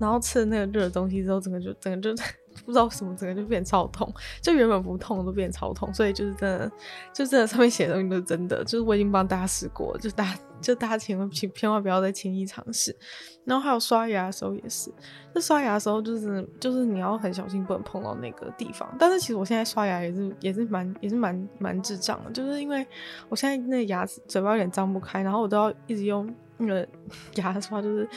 [0.00, 2.20] 然后吃了那个热的东西之后，整个就整个就。
[2.64, 6.70] 不知道什么，整个就变超痛，就原本不痛都变超痛，所以就是真的，
[7.12, 12.96] 就真的上面写的东西都是真的，就是我已经帮大家试过，就大家就大家千万千千万不要再轻易尝试。
[13.44, 14.92] 然后还有刷牙的时候也是，
[15.34, 18.88] 就刷牙的时候就是就是你要很小心，不能碰到那个地方。
[18.98, 22.86] 但是其实我现在刷牙也是也是蛮也是蛮蛮智障的，就是因为
[23.28, 26.86] 我现在那牙齿嘴巴有点张不开，然后我都要一直用那个
[27.34, 28.08] 牙刷，就是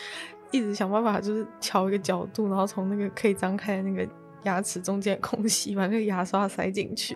[0.51, 4.07] 一直想办法就是调一个角度，然后从那个可以张开的那个。
[4.45, 7.15] 牙齿中间空隙， 把那个牙刷塞进去，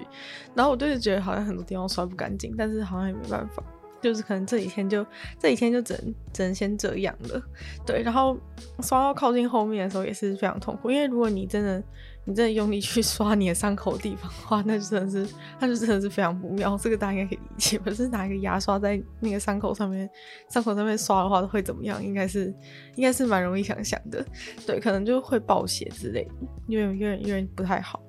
[0.53, 3.63] 然后我就是觉得好像很多地方刷不干净，但是好像也没办法，
[4.01, 5.05] 就是可能这几天就
[5.39, 7.41] 这几天就只能只能先这样了。
[7.85, 8.37] 对，然后
[8.81, 11.81] 刷到靠近后面的时候也是非常痛苦，因为如果你真的
[12.25, 16.77] 你真的用力去刷你的伤口的地方的话，那就真的是，那就真的是非常不妙。
[16.77, 17.79] 这个大家应该可以理解。
[17.79, 20.07] 可是拿一个牙刷在那个伤口上面，
[20.47, 22.03] 伤口上面刷的话会怎么样？
[22.03, 22.53] 应该是，
[22.95, 24.23] 应该是蛮容易想象的。
[24.67, 26.31] 对，可能就会爆血之类的，
[26.67, 27.99] 有点有点有点不太好。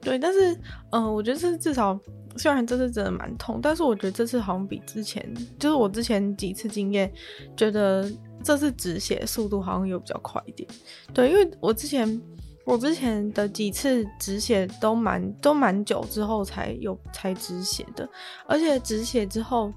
[0.00, 0.56] 对，但是，
[0.90, 1.98] 嗯、我觉得是至少，
[2.36, 7.10] 虽然这次真的蛮痛，但是我觉得这次好像比之前，就是我之前几次经验，
[7.56, 8.08] 觉得
[8.42, 10.68] 这次止血速度好像有比较快一点。
[11.12, 12.22] 对，因为我之前。
[12.64, 18.08] 我之前的几次止血都蛮都蛮久之后才有才止血的，
[18.46, 19.72] 而且止血之后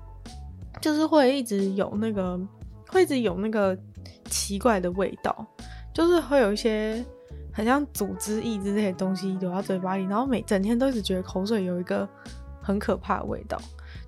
[0.82, 2.40] 就是会一直有那个
[2.88, 3.78] 会一直有那个
[4.30, 5.46] 奇怪的味道，
[5.94, 7.04] 就是会有一些
[7.54, 12.08] 很像组织液之类的东西流到嘴巴里，然后每整天都一直觉得口水有一个
[12.62, 13.60] 很可怕的味道。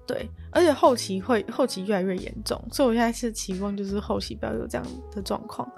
[0.07, 5.69] 对，而且后期会后期越来越严重，所以我现在是期望就是后期不要有这样的状况。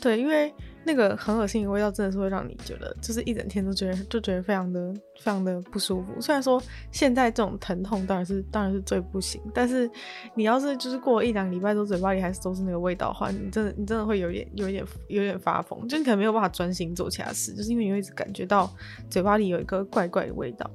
[0.00, 0.54] 对，因为
[0.86, 6.20] 那个很恶心的味道真的是会让你觉得就是一整天都觉得就觉得非常的非常的不舒服。
[6.20, 9.90] 虽然说现在这种疼痛当然是当然是最不行，但是
[10.34, 18.70] 你要是就是过一两礼拜都嘴巴里还是都是那个味道的话，你真的你真的会有点有点有点发疯，就你可能没有办法专心做其他事，就是因为你会一直感觉到
[19.08, 20.70] 嘴巴里有一个怪怪的味道。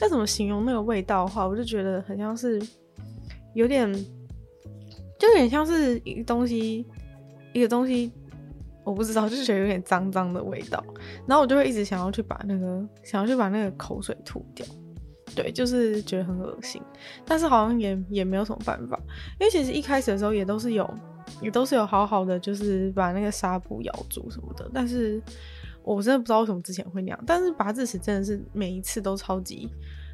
[0.00, 2.60] 要怎么形容那个味道的话，我就觉得很像是
[3.54, 3.92] 有点，
[5.18, 6.86] 就有点像是一个东西，
[7.52, 8.10] 一个东西，
[8.84, 10.82] 我不知道，就是觉得有点脏脏的味道。
[11.26, 14.66] 然后我就会一直想要去把那个，想要去把那个口水吐掉。
[15.34, 16.82] 对，就是觉得很恶心，
[17.24, 18.98] 但是好像也也没有什么办法，
[19.40, 20.88] 因为其实一开始的时候也都是有，
[21.40, 25.22] 也都是有好好的，就是把那个纱布咬住什么的，但是。
[25.84, 29.68] 我真的不知道为什么之前会那样，但是拔智齿真的是每一次都超级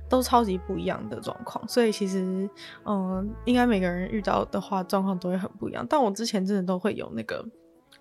[0.08, 2.48] 都超级不一样的状况，所以其实
[2.86, 5.86] 嗯、应该每个人遇到的话状况都会很不一样。
[5.86, 7.46] 但我之前真的都会有那个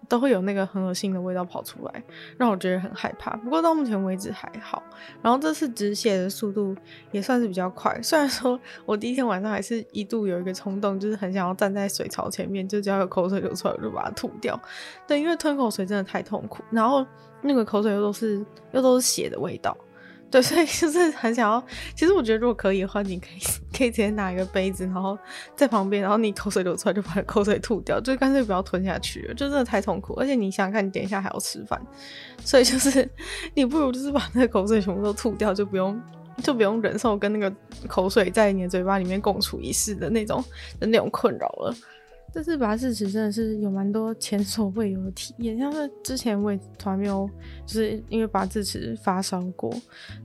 [0.08, 2.04] 都会有那个很恶心的味道跑出来，
[2.38, 3.36] 让我觉得很害怕。
[3.38, 4.82] 不过到目前为止还好。
[5.22, 6.76] 然后这次止血的速度
[7.12, 14.60] 也算是比较快，虽然说我第一天晚上还是一度有一个冲动，就是很想要站在水槽前面，就只要有口水流出来我就把它吐掉。
[15.08, 16.64] 对，因为吞口水真的太痛苦。
[16.72, 17.06] 然后。
[17.40, 19.78] 那个口水又都是又都是血的味道，
[20.30, 21.66] 对，所以就是很想要。
[21.96, 23.40] 其实我觉得如果可以的话，你可以
[23.78, 25.18] 可以直接拿一个杯子，然后
[25.56, 30.14] 在旁边，然后你口水流出来就把口水吐掉，就干脆不要吞下去了，就真的太痛苦。
[30.16, 31.82] 而且你想想看，你等一下还要吃饭，
[32.44, 33.10] 所以就是
[33.54, 35.98] 你不如就是把那个口水全部都吐掉，就不用
[36.44, 37.56] 就不用忍受跟那个
[37.88, 40.44] 口水在你的嘴巴里面共处一室的那种
[40.80, 41.74] 的那种困扰了。
[42.34, 47.28] 这次拔智齿真的是有蛮多前所未有的体验，像是之前我也从来没有，
[47.66, 49.74] 就是因为拔智齿发烧过，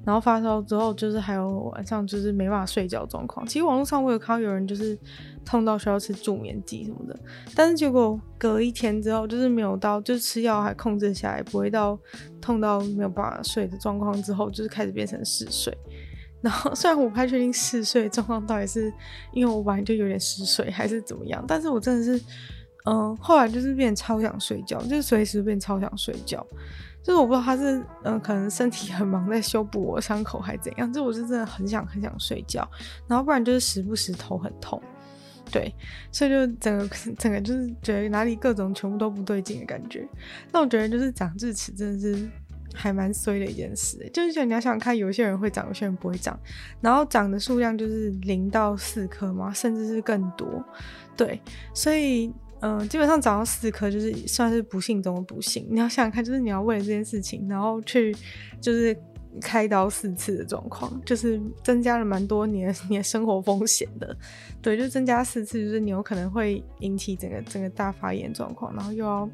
[0.04, 3.46] 然后发烧之后就是还有晚上就是没办法睡觉状况。
[3.46, 4.98] 其实网络上我有看到有人就是
[5.44, 7.18] 痛到需要吃助眠剂什么的，
[7.54, 11.98] 但是结果隔一天之后就是没有到，就是吃药还控制下来，不会到
[12.40, 15.76] 痛到没有办法睡的状况之后，就是开始变成嗜睡。
[16.42, 18.92] 然后虽然我不太确定嗜睡状况到底是
[19.32, 22.20] 因为我本来就有点嗜睡还是怎么样，但是我真的是，
[22.84, 26.44] 嗯，后来就是变超想睡觉，就是随时变超想睡觉，
[27.00, 32.68] 就是我不知道他是嗯可能身体很忙在修补我伤口还是怎样，就我是真的很想很想睡觉，
[33.06, 34.82] 然后不然就是时不时头很痛，
[35.52, 35.72] 对，
[36.10, 40.08] 所以就整个 整个就是觉得哪里各种全部都不对劲的感觉，
[40.50, 42.28] 那我觉得就是长智齿真的是。
[42.74, 46.38] 还蛮衰的一件事，就是说你要想看，有些人会长，有些人不会长，
[46.80, 50.64] 然后长的数量就是零到四颗嘛，甚至是更多，
[51.16, 51.40] 对，
[51.74, 55.66] 所以嗯、基本上长到四颗就是算是不幸中的不幸。
[55.70, 58.16] 你要想想看，就是你要为了这件事情，然后去
[58.60, 58.96] 就是
[59.40, 64.16] 开刀四次的状况，就是增加了蛮多你的 你的生活风险的，
[64.62, 69.28] 对，就增加四次，就是你有可能会引起整个整个大发炎状况，然后又要。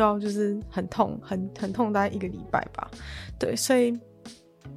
[0.00, 2.90] 要就是很痛，很很痛，大概一个礼拜吧。
[3.38, 3.92] 对，所以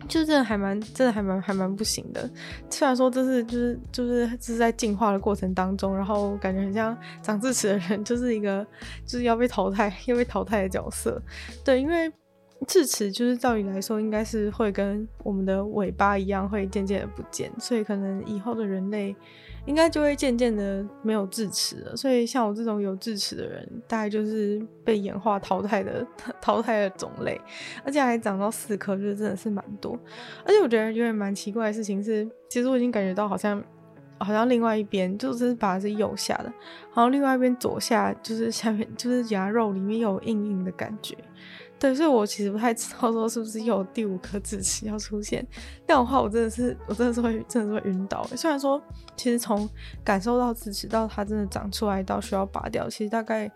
[0.08, 2.30] 就真的还蛮，真的还蛮还蛮不行的。
[2.70, 8.66] 虽然说这是就是就是这是在进化的过程当中，然后感觉很像长智齿的人就是一个
[9.06, 11.22] 就是要被淘汰 要被淘汰的角色。
[11.64, 12.12] 对，因为
[12.68, 19.16] 智齿就是照理来说应该是会跟我们的尾巴一样会渐渐的不见，所以可能以后的人类。
[19.68, 26.08] 应该就会渐渐的没有智齿了，所以像我这种有智齿的人，大概就是被演化淘汰的
[26.42, 27.40] 淘汰的种类，
[27.84, 30.00] 而且还长到四颗，就是真的是蛮多。
[30.46, 33.62] 而且我觉得有点蛮奇怪的事情是，其实我已经感觉到好像
[34.20, 41.16] 好像另外一边就是把它是右下的，然后另外一边左下就是下面就是牙肉里面有硬硬的感觉。
[41.80, 45.46] 对，所以我其实不太知道说是不是有第五颗智齿要出现，
[45.88, 48.26] 这样的话我真的是我真的是会真的是会晕倒。
[48.36, 48.82] 虽然说
[49.16, 49.70] 其实从
[50.04, 53.52] 感受到智齿到它真的长出来到需要拔掉，其实大概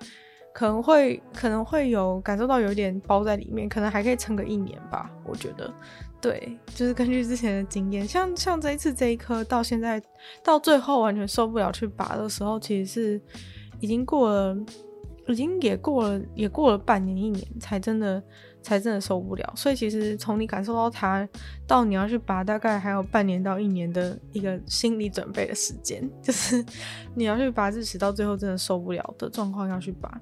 [0.53, 5.73] 可能会可能会有感受到有一点包在里面，可能还可以撑个一年吧，我觉得。
[6.19, 9.99] 对，就是根据之前的经验，像像这一次这一颗到现在
[10.43, 13.21] 到最后完全受不了去拔的时候，其实是
[13.79, 14.55] 已经过了，
[15.27, 18.21] 已经也过了也过了半年一年才真的
[18.61, 19.53] 才真的受不了。
[19.55, 21.27] 所以其实从你感受到它
[21.67, 26.63] 到你要去拔，大概还有半年到一年的一个心理准备的时间，就是
[27.15, 30.19] 你要去拔智齿到最后真的受不了的状况要去拔。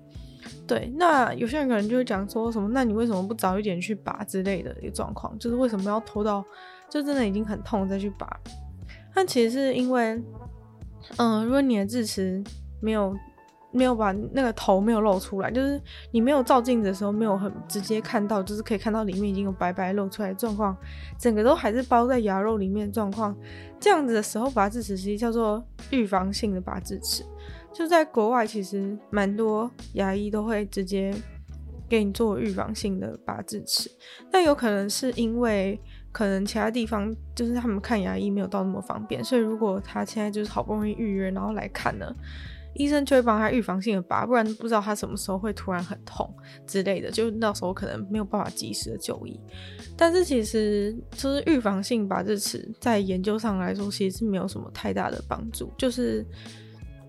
[0.66, 6.44] 对，那有些人可能就会讲说什么，那你为什么不早一点去拔之类的一个状况，就是为什么要拖到
[6.90, 8.28] 就真的已经很痛再去拔？
[9.16, 10.22] 那其实是因为，
[11.18, 12.42] 嗯，如果你的智齿
[12.80, 13.16] 没有
[13.72, 20.76] 没有把那个头没有露出来，就是你没有照镜子的时候没有很直接看到，就是可以看到里面已经有白白露出来的状况，
[21.20, 23.36] 整个都还是包在牙肉里面的状况，
[23.80, 27.24] 这样子的时候拔智齿其实叫做预防性的拔智齿。
[27.72, 31.14] 就在国外，其实蛮多牙医都会直接
[31.88, 33.90] 给你做预防性的拔智齿，
[34.32, 35.80] 但有可能是因为
[36.12, 42.12] 可能其他地方就是他们看牙医没有到那么方便，所以如果他现在就是好不容易预约然后来看呢，
[42.74, 46.30] 医生就会帮他预防性的拔，不然不知道他什么时候会突然很痛
[46.66, 49.40] 之类的，就到时候可能没有办法及时的就医。
[49.98, 56.26] 但是其实就是预防性拔智齿，在研究上来说，其实是没有什么太大的帮助，就是。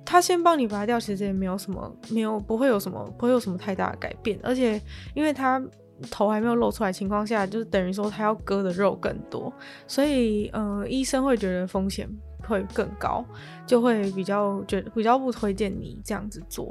[0.03, 4.37] 他先帮你拔掉，其实也没有什么，没有不会有什么，不会有什么太大的改变。
[4.43, 4.81] 而且，
[5.15, 5.63] 因为他
[6.11, 9.53] 头还没有露出来情况下，就是等于说他要割的肉更多，
[9.87, 12.09] 所以呃，医生会觉得风险
[12.51, 13.25] 会更高，
[13.65, 16.69] 就会比较觉得比较不推荐你这样子做。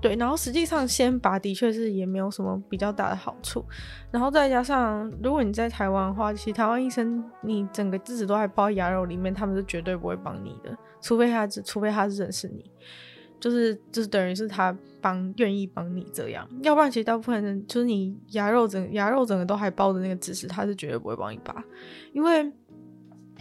[0.00, 3.64] 对，然后实际上先拔的确是也没有什么比较大的好处，
[4.10, 12.68] 然后再加上如果你在台湾的话，其实台湾医生你整个智齿都还包牙肉里面，他们是绝对不会帮你的，除非他只除非他是认识你，
[13.38, 21.62] 就是就是等于是他帮愿意帮你这样，要不然其实大部分人就是你牙肉整牙肉整个都还包的那个智齿，他是绝对不会帮你拔，
[22.12, 22.52] 因为。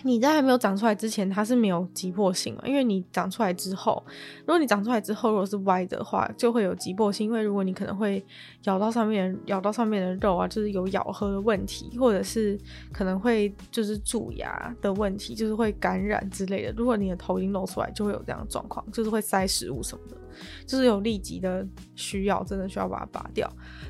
[0.03, 2.63] 你在还没有长出来之前，它是没有急迫性嘛？
[2.65, 4.03] 因为你长出来之后，
[4.39, 7.27] 如果你长出来之后如果是歪的话，就会有急迫性。
[7.27, 8.23] 因为如果你可能会
[8.63, 12.57] 咬到上面，咬到上面的肉啊，就是有咬合的问题，或者是
[12.91, 16.73] 可能会就是蛀牙的问题，就是会感染之类的。
[16.75, 20.17] 如果你的头已经露出来，就会有这样的状况，就是会塞食物什么的，
[20.65, 23.47] 就是有立即的需要，真的需要把它拔掉。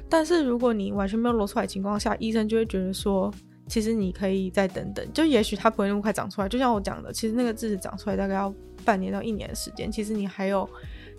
[0.10, 3.34] 但是如果你完全没有露出来的情况下，医生就会觉得说。
[3.72, 6.50] 其实你可以再等等，就也许它不会那么快长出来。
[6.50, 8.54] 就像我讲的，其实那个智齿长出来大概要
[8.84, 9.90] 半年到一年的时间。
[9.90, 10.70] 其实你还有，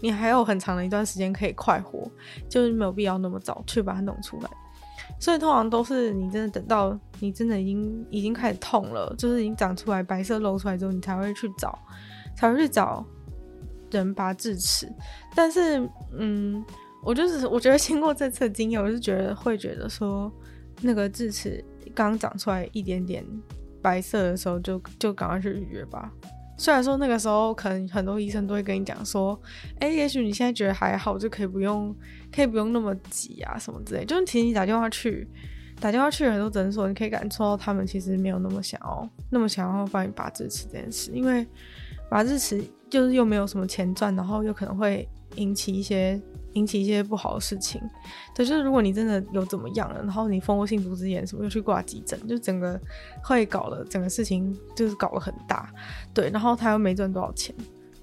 [0.03, 2.07] 你还有很长的一段时间可以快活，
[2.51, 4.51] 就是没有必要那么早去把它弄出来。
[5.19, 11.79] 所以通常都是你真的等到你真的已经已经开始痛了，就是已经长出来白色露出来之后，你才会去找，
[12.37, 13.03] 才会去找
[13.91, 14.87] 人拔智齿。
[15.35, 15.89] 但是，
[16.19, 16.63] 嗯，
[17.03, 20.31] 我就是我觉得经过这次的经验，我是觉得会觉得说
[20.83, 21.65] 那个智齿。
[21.95, 23.25] 刚长出来一点点
[23.81, 26.13] 白色的时候就，就赶快去预约吧。
[26.59, 29.41] 虽然说那个时候可能很多医生都会跟你讲说，
[29.81, 31.95] 哎、也许你现在觉得还好，就可以不用，
[32.33, 34.05] 可以不用那么急啊，什么之类。
[34.05, 35.27] 就是其实你打电话去，
[35.81, 41.45] 打电话去很多诊所，你可以感受到他们其实没有那么想要，那么想要帮你拔智齿这件事，因为
[42.09, 46.21] 拔智齿就是又没有什么钱赚，然后又可能会引起一些。
[46.55, 47.81] 引起一些不好的事情，
[48.35, 52.81] 对，就是如果你真的有怎么样了，然后你蜂窝性组织炎什么又去挂急诊，就整个
[53.23, 55.73] 会搞了，整个事情就是搞得很大，
[56.13, 57.55] 对，然后他又没赚多少钱，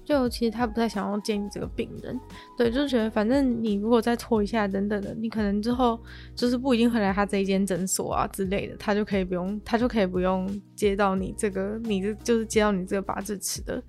[0.04, 2.18] 就其实他不太想要见你这个病人，
[2.56, 6.00] 对，就觉得反正你如果再拖一下等等的，你可能之后
[6.34, 13.82] 就是不一定会来他这一间诊所啊之类的，他就可以不用，他就可以不用接到你这个，你这就是接到你这个拔智齿的。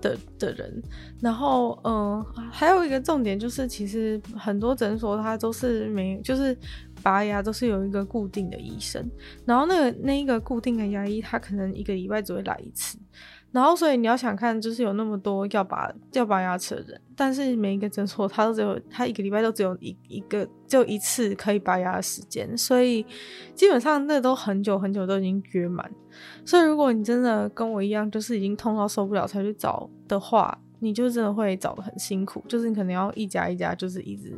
[0.00, 0.82] 的的人，
[1.20, 6.56] 然后嗯、还有一个重点就是，其实很多诊所它都是没，就是
[7.02, 9.04] 拔牙都是有一个固定的医生，
[9.44, 12.98] 然后那个那一个固定的牙医，他可能一个礼拜只会来一次。
[13.50, 23.04] 然后，所以你要想看，就是有那么多要拔要拔牙齿的人，但是每一个诊所他都只有他一个礼拜都只有一一个就一次可以拔牙的时间，所以
[23.54, 25.90] 基本上那都很久很久都已经约满。
[26.44, 34.36] 所以如果你真的跟我一样，就是已经痛到受不了才去找的话，你就真的会找得很辛苦，就是你可能要一家一家就是一直。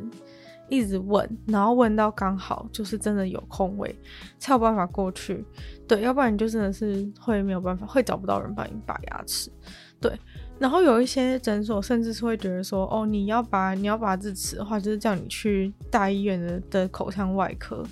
[0.71, 3.93] 一直问，然后问到刚好就是真的有空位，
[4.39, 5.45] 才有办法过去。
[5.85, 9.51] 对，要不然你就真的是会没有办法，会找不到人帮你拔牙齿。
[9.99, 10.17] 对，
[10.57, 17.83] 然后有一些诊所甚至是会觉得说，哦，你要拔你要拔智齿的话，就是叫你去大医院的的口腔外科。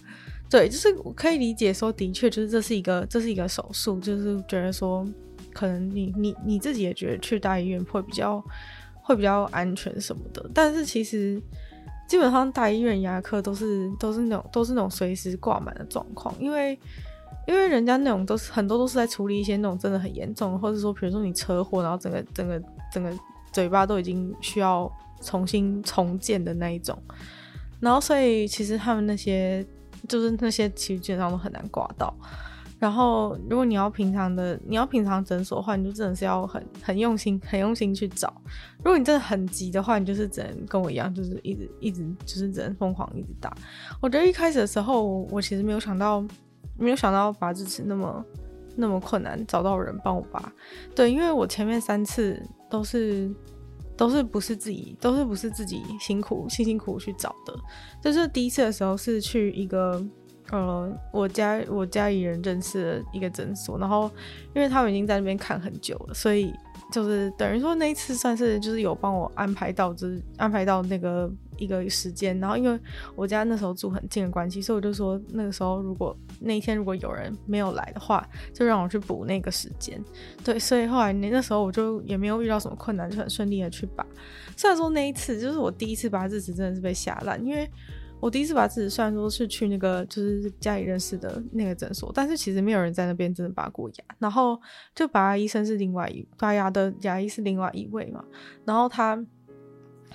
[0.50, 5.06] 对，就是我可以理解说，的确就是这是一个这是一个手术，就是觉得说，
[5.54, 8.42] 可能你你你自己也觉得去大医院会比较
[9.04, 11.44] 会比较安全什么的，但是其实。
[12.10, 16.78] 基本上大医院牙科都是都是那种都是那种随时挂满的状况，因为
[17.48, 22.60] 因为人家那种都是很多都是在处理一些那种真的很严重，或者说比如说你车祸，然后整个整个
[22.92, 23.14] 整个
[23.52, 24.92] 嘴巴都已经需要
[25.22, 26.98] 重新重建的那一种，
[27.80, 29.64] 然后所以其实他们那些
[30.08, 32.12] 就是那些其实基本上都很难挂到。
[32.80, 38.34] 然后，如果你要平常的，你要平常诊所的话，你就真的是要很很用心、很用心去找。
[38.78, 43.54] 如果你真的很急的话，你就是只能跟我一样，就是一直一直就是只能疯狂一直打。
[44.02, 46.26] 我觉得一开始的时候，我其实没有想到，
[46.78, 48.26] 没有想到拔智齿那么
[48.78, 50.50] 那么困难，找到人帮我拔。
[50.96, 53.30] 对，因为我前面三次都是
[53.98, 57.54] 都是不是自己，都是不是自己辛苦辛辛苦苦去找的。
[58.02, 60.02] 就是第一次的时候是去一个。
[60.52, 64.10] 呃，我家我家里人认识的一个诊所，然后
[64.56, 66.52] 因为他们已经在那边看很久了，所以
[66.92, 72.40] 就是等于说那一次算是就是有帮我安排到，就是安排到那个一个时间。
[72.40, 72.80] 然后因为
[73.16, 80.04] 我家那时候住很近的关系，所以我就说那个时候如果那一天如果有人没有来的话，就让我去补那个时间。
[80.44, 84.04] 对，所以后来那那时候我就也没有遇到什么困难，就很顺利的去拔。
[84.58, 87.70] 虽然说那一次就是我第一次拔智齿，真的是被吓烂，因为。
[88.20, 94.16] 我第一次拔智齿，虽然说是去那个就是家里认识的那个诊所，但是其实没有人在那边真的拔过牙。
[94.18, 94.60] 然后
[94.94, 98.24] 就拔牙医生是另外一拔牙的牙医是另外一位嘛。
[98.66, 99.18] 然后他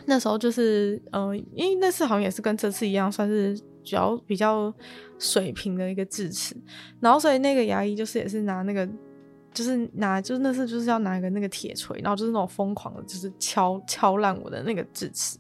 [0.04, 4.72] 那时候就是，嗯、因为那次好像也是跟这次一样，算是比较比较
[5.18, 6.54] 水平的一个智齿。
[7.00, 8.86] 然后所以那个牙医就是也是拿那个，
[9.52, 15.38] 就是拿就是那次就是要拿一个那个铁锤，然后就是那种疯狂的，就是敲敲烂我的那个智齿。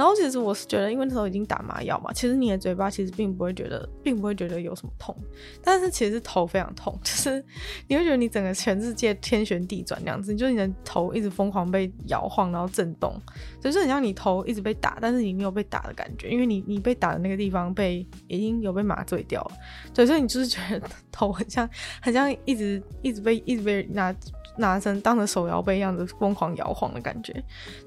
[0.00, 5.14] 然后其实我是觉得，因为那时候已经打麻药嘛，其实你的嘴巴其实并不会觉得，并不会觉得有什么痛，
[5.62, 7.44] 但是其实头非常痛， 就是
[7.86, 13.14] 你会觉得你整个全世界天旋地转那样子，就是你的头一直疯狂被摇晃，然后震动，
[13.60, 19.52] 就是很像你头一直被打，但是你没有被打的感觉，因为你你被打的那个地方被已经有被麻醉掉了，
[19.92, 20.80] 对，所以你就是觉得
[21.12, 21.68] 头很像
[22.00, 24.16] 很像一直一直被一直被拿。
[24.60, 27.42] 拿成当着手摇杯一样的疯狂摇晃的感觉，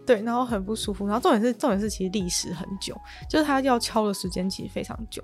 [0.06, 1.08] 对，然后很不舒服。
[1.08, 2.96] 然后重点是，重点是其实历时很久，
[3.30, 5.24] 就是他要敲的时间其实非常久。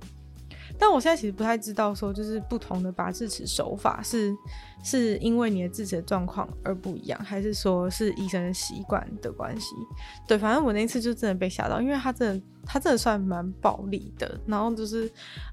[0.80, 4.34] 但我现在其实不太知道说，就是不同的拔智齿手法是
[4.82, 9.76] 是因为你的智齿的状况而不一样，还是说是医生的习惯的关系？
[10.26, 15.12] 对，反正我那次就真的被吓到，因为他真的他真的算蛮暴力的，然后就是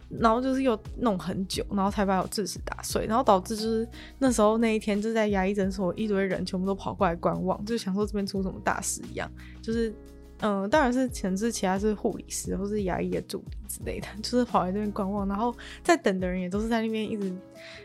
[0.08, 3.88] 然后就是又弄很久，然后才把我智齿打碎，然后导致就是
[4.20, 9.92] 那时候那一天就在牙医诊所，一堆人全部都跑过来观望，就想说这边出什么大事一样，就是。
[10.40, 17.32] 嗯，当然是前置，其他是护理师或是牙医的助理之类的， 就是跑来这边观望，然后在等的人也都是在那边一直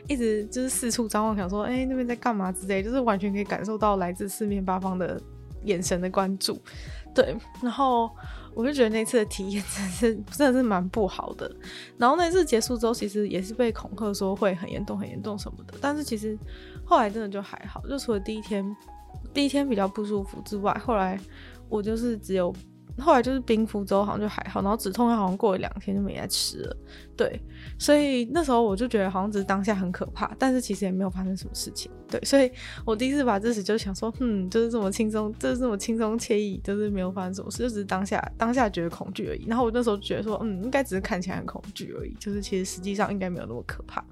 [0.10, 5.18] 一直就是四处张望，想说，哎、那边在干嘛之类，就是完全可以感受到来自四面八方的
[5.64, 6.62] 眼神的关注。
[7.14, 8.12] 对，然后
[8.54, 11.50] 我就觉得那次的体验真的是真的是蛮不好的。
[11.98, 16.38] 然后那次结束之后，其实也是被恐吓说会很严重、很严重什么的，但是其实
[16.84, 18.76] 后来真的就还好，就除了第一天
[19.34, 21.18] 第一天比较不舒服之外，后来。
[21.72, 22.54] 我就是只有
[23.00, 26.78] 后来就是冰敷之后好像就还好，然后止痛药好像过了两天就没再吃了。
[27.16, 27.42] 对，
[27.80, 31.90] 所以那时候我就觉得好像只是当下很可怕，但是其实也没有发生什么事情。
[32.10, 32.52] 对，所以
[32.86, 39.46] 我第一次拔智齿就想说，嗯，就是这么轻松，就是这么轻松惬意，就是没有发生什么事，就只是当下当下觉得恐惧而已。
[39.48, 44.04] 然后我那时候觉得说，嗯，应该只是看起来很恐惧而已，就是其实实际上应该没有那么可怕。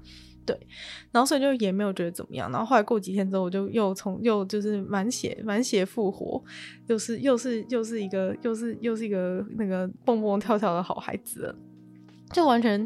[0.50, 0.66] 对，
[1.12, 6.42] 然后所以就也没有觉得怎么样，然后后来过几天之后，我就又从又就是满血满血复活，
[6.88, 11.54] 又是又是又是一个又是又是一个那个蹦蹦跳跳的好孩子，
[12.32, 12.84] 就完全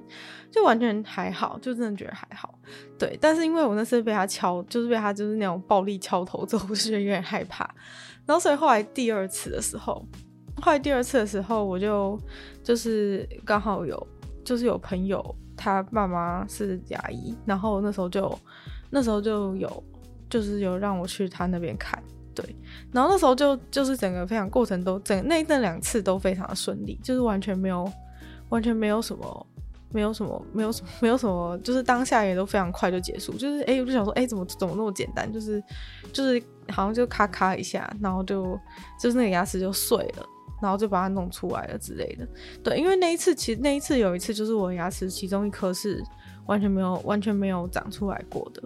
[0.50, 2.58] 就完全还好，就真的觉得还好。
[2.98, 7.64] 对，但是因为我那次被他敲，就是被他就是那种暴力敲头之后，我是有点害怕。
[8.26, 10.06] 然后所以后来第二次的时候，
[10.60, 12.20] 后来第二次的时候，我就
[12.62, 14.06] 就是刚好有
[14.44, 15.34] 就是有朋友。
[15.64, 18.38] 他爸妈是牙医，然后那时候就
[18.90, 19.82] 那时候就有
[20.28, 21.98] 就是有让我去他那边看，
[22.34, 22.44] 对，
[22.92, 27.90] 然后那时候就就是整个非常过程都整那那两次都非常的顺利，就是完全没有
[28.50, 29.46] 完全没有什么
[29.90, 35.64] 没有什么没有什么没有什么，就是当下也都非常快就结束，就是哎、我就想说哎、怎么怎么那么简单，就是
[36.12, 36.38] 就是
[36.68, 38.60] 好像就咔咔一下，然后就
[39.00, 40.26] 就是那个牙齿就碎了。
[40.62, 42.26] 然后就把它弄出来了之类的，
[42.62, 46.02] 对，因为那一次其实那一次有一次就是我牙齿其中一颗是
[46.46, 48.62] 完全没有完全没有长出来过的，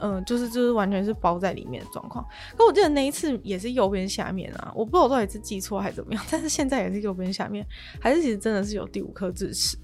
[0.00, 2.24] 嗯，就是就是完全是包在里面的状况。
[2.56, 7.66] 可我记得那一次也是右边下面啊，我不知道我到底是记错还是怎么样，但是现在也是右边下面，
[8.00, 9.78] 还是其实真的是有第五颗智齿，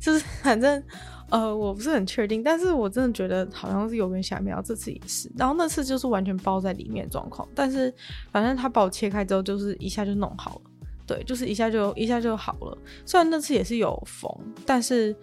[0.00, 0.82] 就是反正
[1.30, 7.92] 呃我不是很确定，但是我真的觉得好像是右边下面，然后这次也是，然后那次就是完全包在里面状况，但是
[8.32, 10.67] 反正他把我切开之后就是一下就弄好了。
[11.08, 12.78] 对，就是一下就一下就好了。
[13.04, 14.30] 虽然那次也是有缝，
[14.64, 15.16] 但是。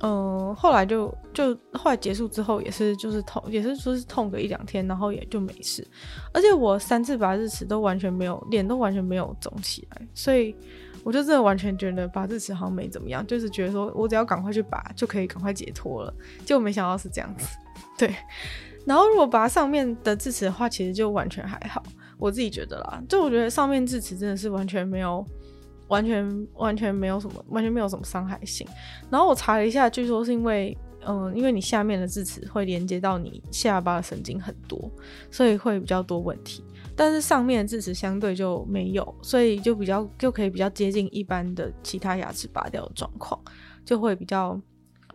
[0.00, 5.84] 嗯，后来就就后来结束之后也是就是痛，也是说是痛个一两天，然后也就没事。
[6.32, 10.54] 而且我三次拔智齿都完全没有，脸都完全没有肿起来，所以
[11.02, 16.14] 我就真的完全觉得拔智齿好像没怎么样，就是觉得说我只要赶快去拔就可以赶快解脱了。
[16.44, 17.48] 结果没想到是这样子，
[17.98, 18.14] 对。
[18.86, 21.82] 然后如果拔上面的智齿的话，其实就完全还好，
[22.18, 23.02] 我自己觉得啦。
[23.08, 25.24] 就我觉得上面智齿真的是完全没有。
[25.88, 28.68] 完全完全没有什么，完全没有什么伤害性。
[29.08, 34.78] 然后我查了一下，据说是因为，嗯，因为你下面的智齿会连接到你下巴的神经很多，
[35.30, 36.62] 所以会比较多问题。
[36.94, 43.40] 但是上面的智齿相对就没有，所以就比较就可以比较接近一般的其他牙齿拔掉的状况，
[43.82, 44.60] 就会比较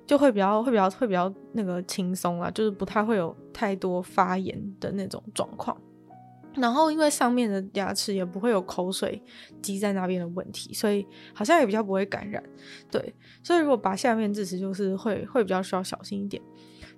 [0.08, 5.78] 就会比较会比较会比较那个轻松啊，就是不太会有太多发炎的那种状况。
[6.56, 9.22] 然后，因为上面的牙齿也不会有口水
[9.62, 12.44] 积在那边的问题，所以好像也比较不会感染。
[12.92, 16.42] 对，所以如果拔下面智齿，就是会会比较需要小心一点。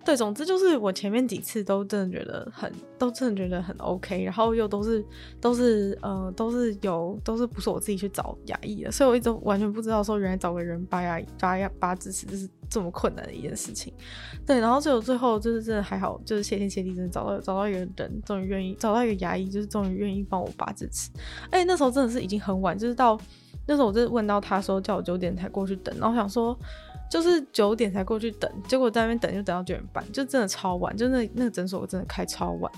[0.06, 5.04] 对，总之就是我前面几次都真的觉得很，都真的觉得很 OK，然后又都是
[5.42, 13.92] 都是呃都是有都是不是我自己去找牙医的，所以我一直完全不知道说原来找个人拔牙拔牙拔智齿就是这么困难的一件事情。
[14.46, 21.10] 对，然后最后最后就是真的还好，就是谢天谢地真的找到找到一个人，终于愿意找到一个牙医，就是终于愿意帮我拔智齿。
[21.50, 23.20] 哎，那时候真的是已经很晚，就是到
[23.66, 26.56] 那时候我就问到他说叫我九点才过去等，然后想说。
[27.10, 32.72] 就是九点才过去等，结果在那边等就等到九点半，就真的超晚，就那那个诊所我真的开超晚。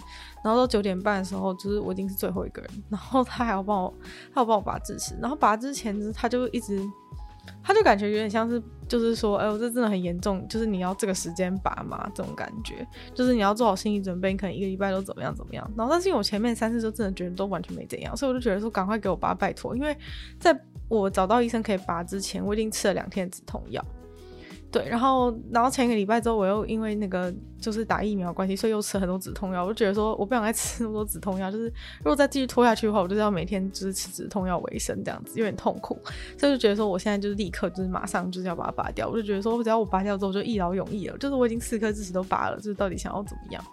[0.43, 3.93] 然后到九点半的时候，就是我已经是最后一个人，然后他还要帮我，
[4.33, 5.15] 他要帮我拔智齿。
[5.21, 6.79] 然后拔之前，他就一直，
[7.63, 15.69] 他就感觉有点像是，就是说，哎呦，这真的很严重，就是你要这个时间拔嘛，这种感觉，就是你要做好心理准备，你可能一个礼拜都怎么样怎么样。
[15.75, 19.97] 然后但是因为我前面三次就真的觉得都完全没怎样，所以我就觉得说赶快给我拔，拜托，因为
[20.39, 20.57] 在
[20.89, 23.83] 我找到医生可以拔之前，我已经吃了两天止痛药。
[24.69, 29.63] 对，然后，然后前一个礼拜之后，我又因为那个就是打疫苗关系，所以又吃很多止痛药。
[29.63, 31.65] 我就觉得说，我不想再吃那么多止痛药，就是
[31.99, 35.97] 如果再继续拖下去的话，我就是要每天就是吃止痛药为生，这样子有点痛苦。
[36.37, 39.07] 所以就觉得说，我现在就是立刻就是马上就是要把它拔掉。
[39.07, 41.17] 我就觉得说，只要我拔掉之后，就一劳永逸了。
[41.17, 43.63] 就是我已经四颗智齿都拔了，就是到底想要怎么样？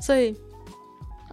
[0.00, 0.34] 所以。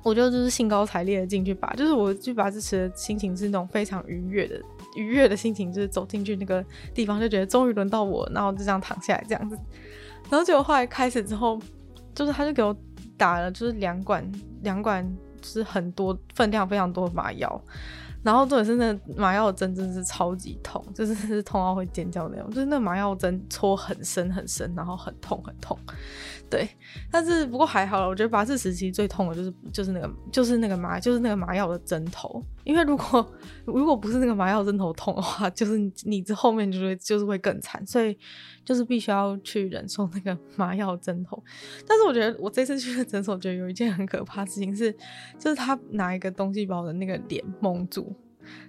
[0.03, 4.61] 我就就是兴高采烈的进去拔，就是我去拔智齿的心情是那种非常愉悦的，
[4.95, 9.55] 愉悦的心情，就是走进去那个地方就觉得终于轮到我，然后就这样躺下来这样子，
[10.29, 11.59] 然后结果后来开始之后，
[12.13, 12.75] 就是他就给我
[13.17, 14.29] 打了就是两管
[14.61, 15.05] 两管，
[15.41, 17.61] 就是很多分量非常多麻药。
[18.23, 25.77] 然后重点是那麻药针真的是超级痛，就是是痛到会尖叫那种，就是那麻药针戳很深很深，然后很痛很痛。
[26.49, 26.67] 对，
[27.11, 33.33] 但是不过还好了，我觉得拔智齿其实最痛的就是就是那个就是那个麻就是那个麻药的针头，因为如果
[33.65, 38.17] 如果不是那个麻药针头痛的话，就是你你这后面就会就是会更惨，所以
[38.63, 41.43] 就是必须要去忍受那个麻药针头。
[41.87, 44.91] 但是我觉得我这次去的诊所，觉得有一件很可怕的事情是，
[45.39, 48.15] 就是他拿一个东西把我的那个脸蒙住。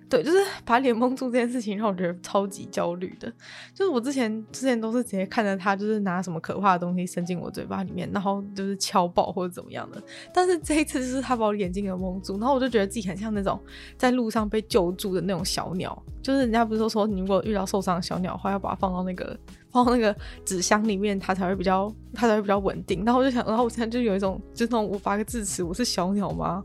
[0.09, 3.29] 对，就是把脸蒙住这件事情让我觉得超级焦虑的。
[3.75, 10.01] 就是我之前之前都是直接看着他，就是拿什么可怕的东西伸进我嘴巴里面，然后就是敲爆或者怎么样的。
[10.33, 13.61] 但是这一次就是他把我眼睛给蒙住，然后我就觉得自己很像那种
[13.97, 16.01] 在路上被救助的那种小鸟。
[16.23, 19.37] 就是人家不是说说你如果遇到受伤的小鸟的话，要把它放到那个
[19.71, 23.05] 放到那个纸箱里面，它才会比较它才会比较稳定。
[23.05, 26.63] 然后我就想，然后我现在就有一种就是那种我拔个智齿，我是小鸟吗？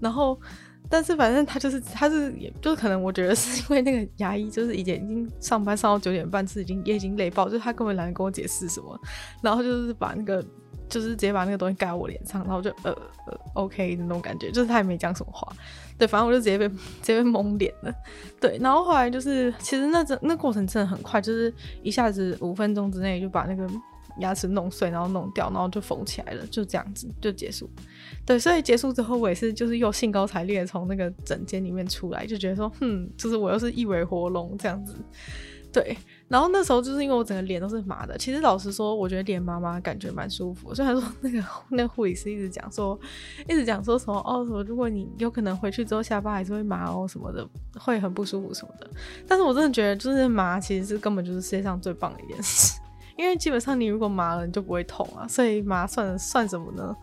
[0.00, 0.36] 然后。
[0.90, 9.00] 但是反正他就是，他是也就是可能我觉得是因为那个牙医就是已经已经上班上到九点半，是已经也已经累爆，就是他根本懒得跟我解释什么，
[9.40, 10.44] 然后就是把那个
[10.88, 12.90] 就是直接把那个东西盖我脸上，然后就呃
[13.26, 15.46] 呃 OK 的那种感觉，就是他也没讲什么话，
[15.96, 16.68] 对，反正我就直接被
[17.00, 17.94] 直接被蒙脸了，
[18.40, 23.68] 对，然后后来就是其实那阵那过程真的很快，就是一下子五分钟之内就把那个。
[24.18, 27.70] 牙齿弄碎，然后弄掉，然后就缝起来了，就这样子就结束。
[28.26, 34.94] 对，所以结束之后，我也是就是又兴高采烈从那个诊间里面出来，就觉得说，哼，就是我又是一尾活龙这样子。
[35.72, 35.96] 对，
[36.26, 40.74] 然后那时候就是因为我整个脸都是麻的，其实老实说，我觉得脸麻麻感觉蛮舒服。
[40.74, 42.98] 虽然说那个那护理师一直讲说，
[43.48, 47.48] 一直讲说什么哦，什么如果你有可能回去之后下巴还是会麻哦什么的，
[47.78, 48.90] 会很不舒服什么的。
[49.28, 52.80] 但是我真的觉得，就是麻其实是根本就是世界上最棒的一件事。
[53.20, 56.96] 因为基本上你如果麻了，你就不会痛啊，所以麻算算什么呢？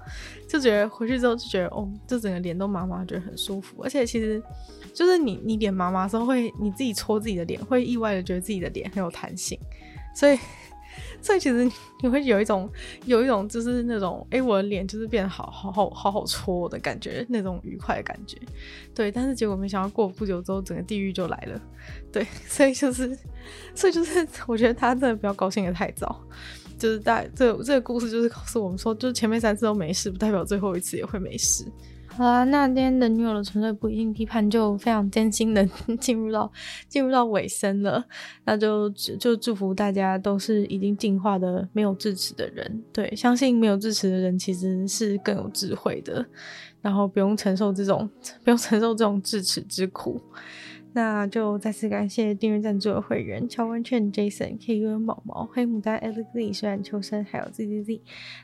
[0.49, 3.83] 就觉得回去之后就觉得哦，这整个脸都麻麻，觉得很舒服。
[3.83, 4.41] 而且其实
[4.95, 9.59] 就是你你脸麻麻的时候会，会你自己搓自己的脸，会意外的觉得自己的脸很有弹性。
[10.15, 10.39] 所以
[11.21, 11.69] 所以其实
[12.01, 12.69] 你会有一种
[13.05, 18.37] 有一种就是那种哎、我的脸就是变得好好好好好搓的感觉，那种愉快的感觉。
[18.93, 21.61] 对，但是结果没想到过不久之后，整个地狱就来了。
[22.11, 23.17] 对， 所以就是
[23.73, 26.21] 所以就是我觉得他真的不要高兴得太早。
[26.77, 31.65] 就是大这这个故事就是告诉我们说，就是前面三次都没事，不代表最后一次也会没事。
[32.17, 35.63] 好啦，那今天的女友的纯粹不一定批判就非常艰辛的
[36.01, 36.51] 进入到
[36.89, 38.03] 进入到尾声了，
[38.43, 46.25] 那就就祝福大家都是已经进化的没有智齿的人，对，相信没有智齿的人其实是更有智慧的，
[46.81, 48.09] 然后不用承受这种
[48.43, 50.19] 不用承受这种智齿之苦。
[50.97, 58.01] 那就再次感谢订阅赞助的会员：乔文劝、Jason、K U、毛毛、黑牡丹、Alex、虽然秋生，还有 Z Z Z。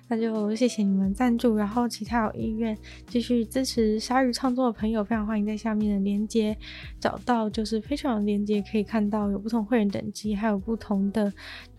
[0.08, 2.78] 那就谢谢你们赞助，然后其他有意愿
[3.08, 6.56] 继续支持鲨鱼创作的朋友，非常欢迎在下面的链接
[7.00, 11.34] 找到，就是非常链接，可以看到有不同会员等级，还有不同的。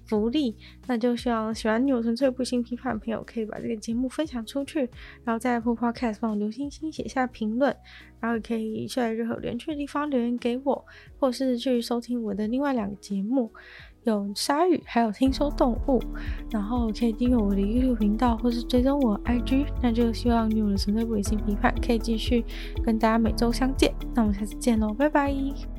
[0.06, 0.54] 福利，
[0.86, 4.88] 那就希望喜欢女友纯粹不理性批判的朋友可以把这个节目分享出去，
[5.24, 7.74] 然后在 Apple Podcast 帮我留星星、写下评论，
[8.20, 10.84] 然后也可以在任何连去的地方留言给我，
[11.18, 13.50] 或是去收听我的另外两个节目，
[14.04, 16.00] 有鲨鱼，还有听说动物，
[16.50, 22.44] 然后可以订阅我的 YouTube 频道，或是追踪我 IG，那就希望女友的纯粹不理性批判可以继续
[22.84, 25.73] 跟大家每周相见，那我们下次见喽，拜拜。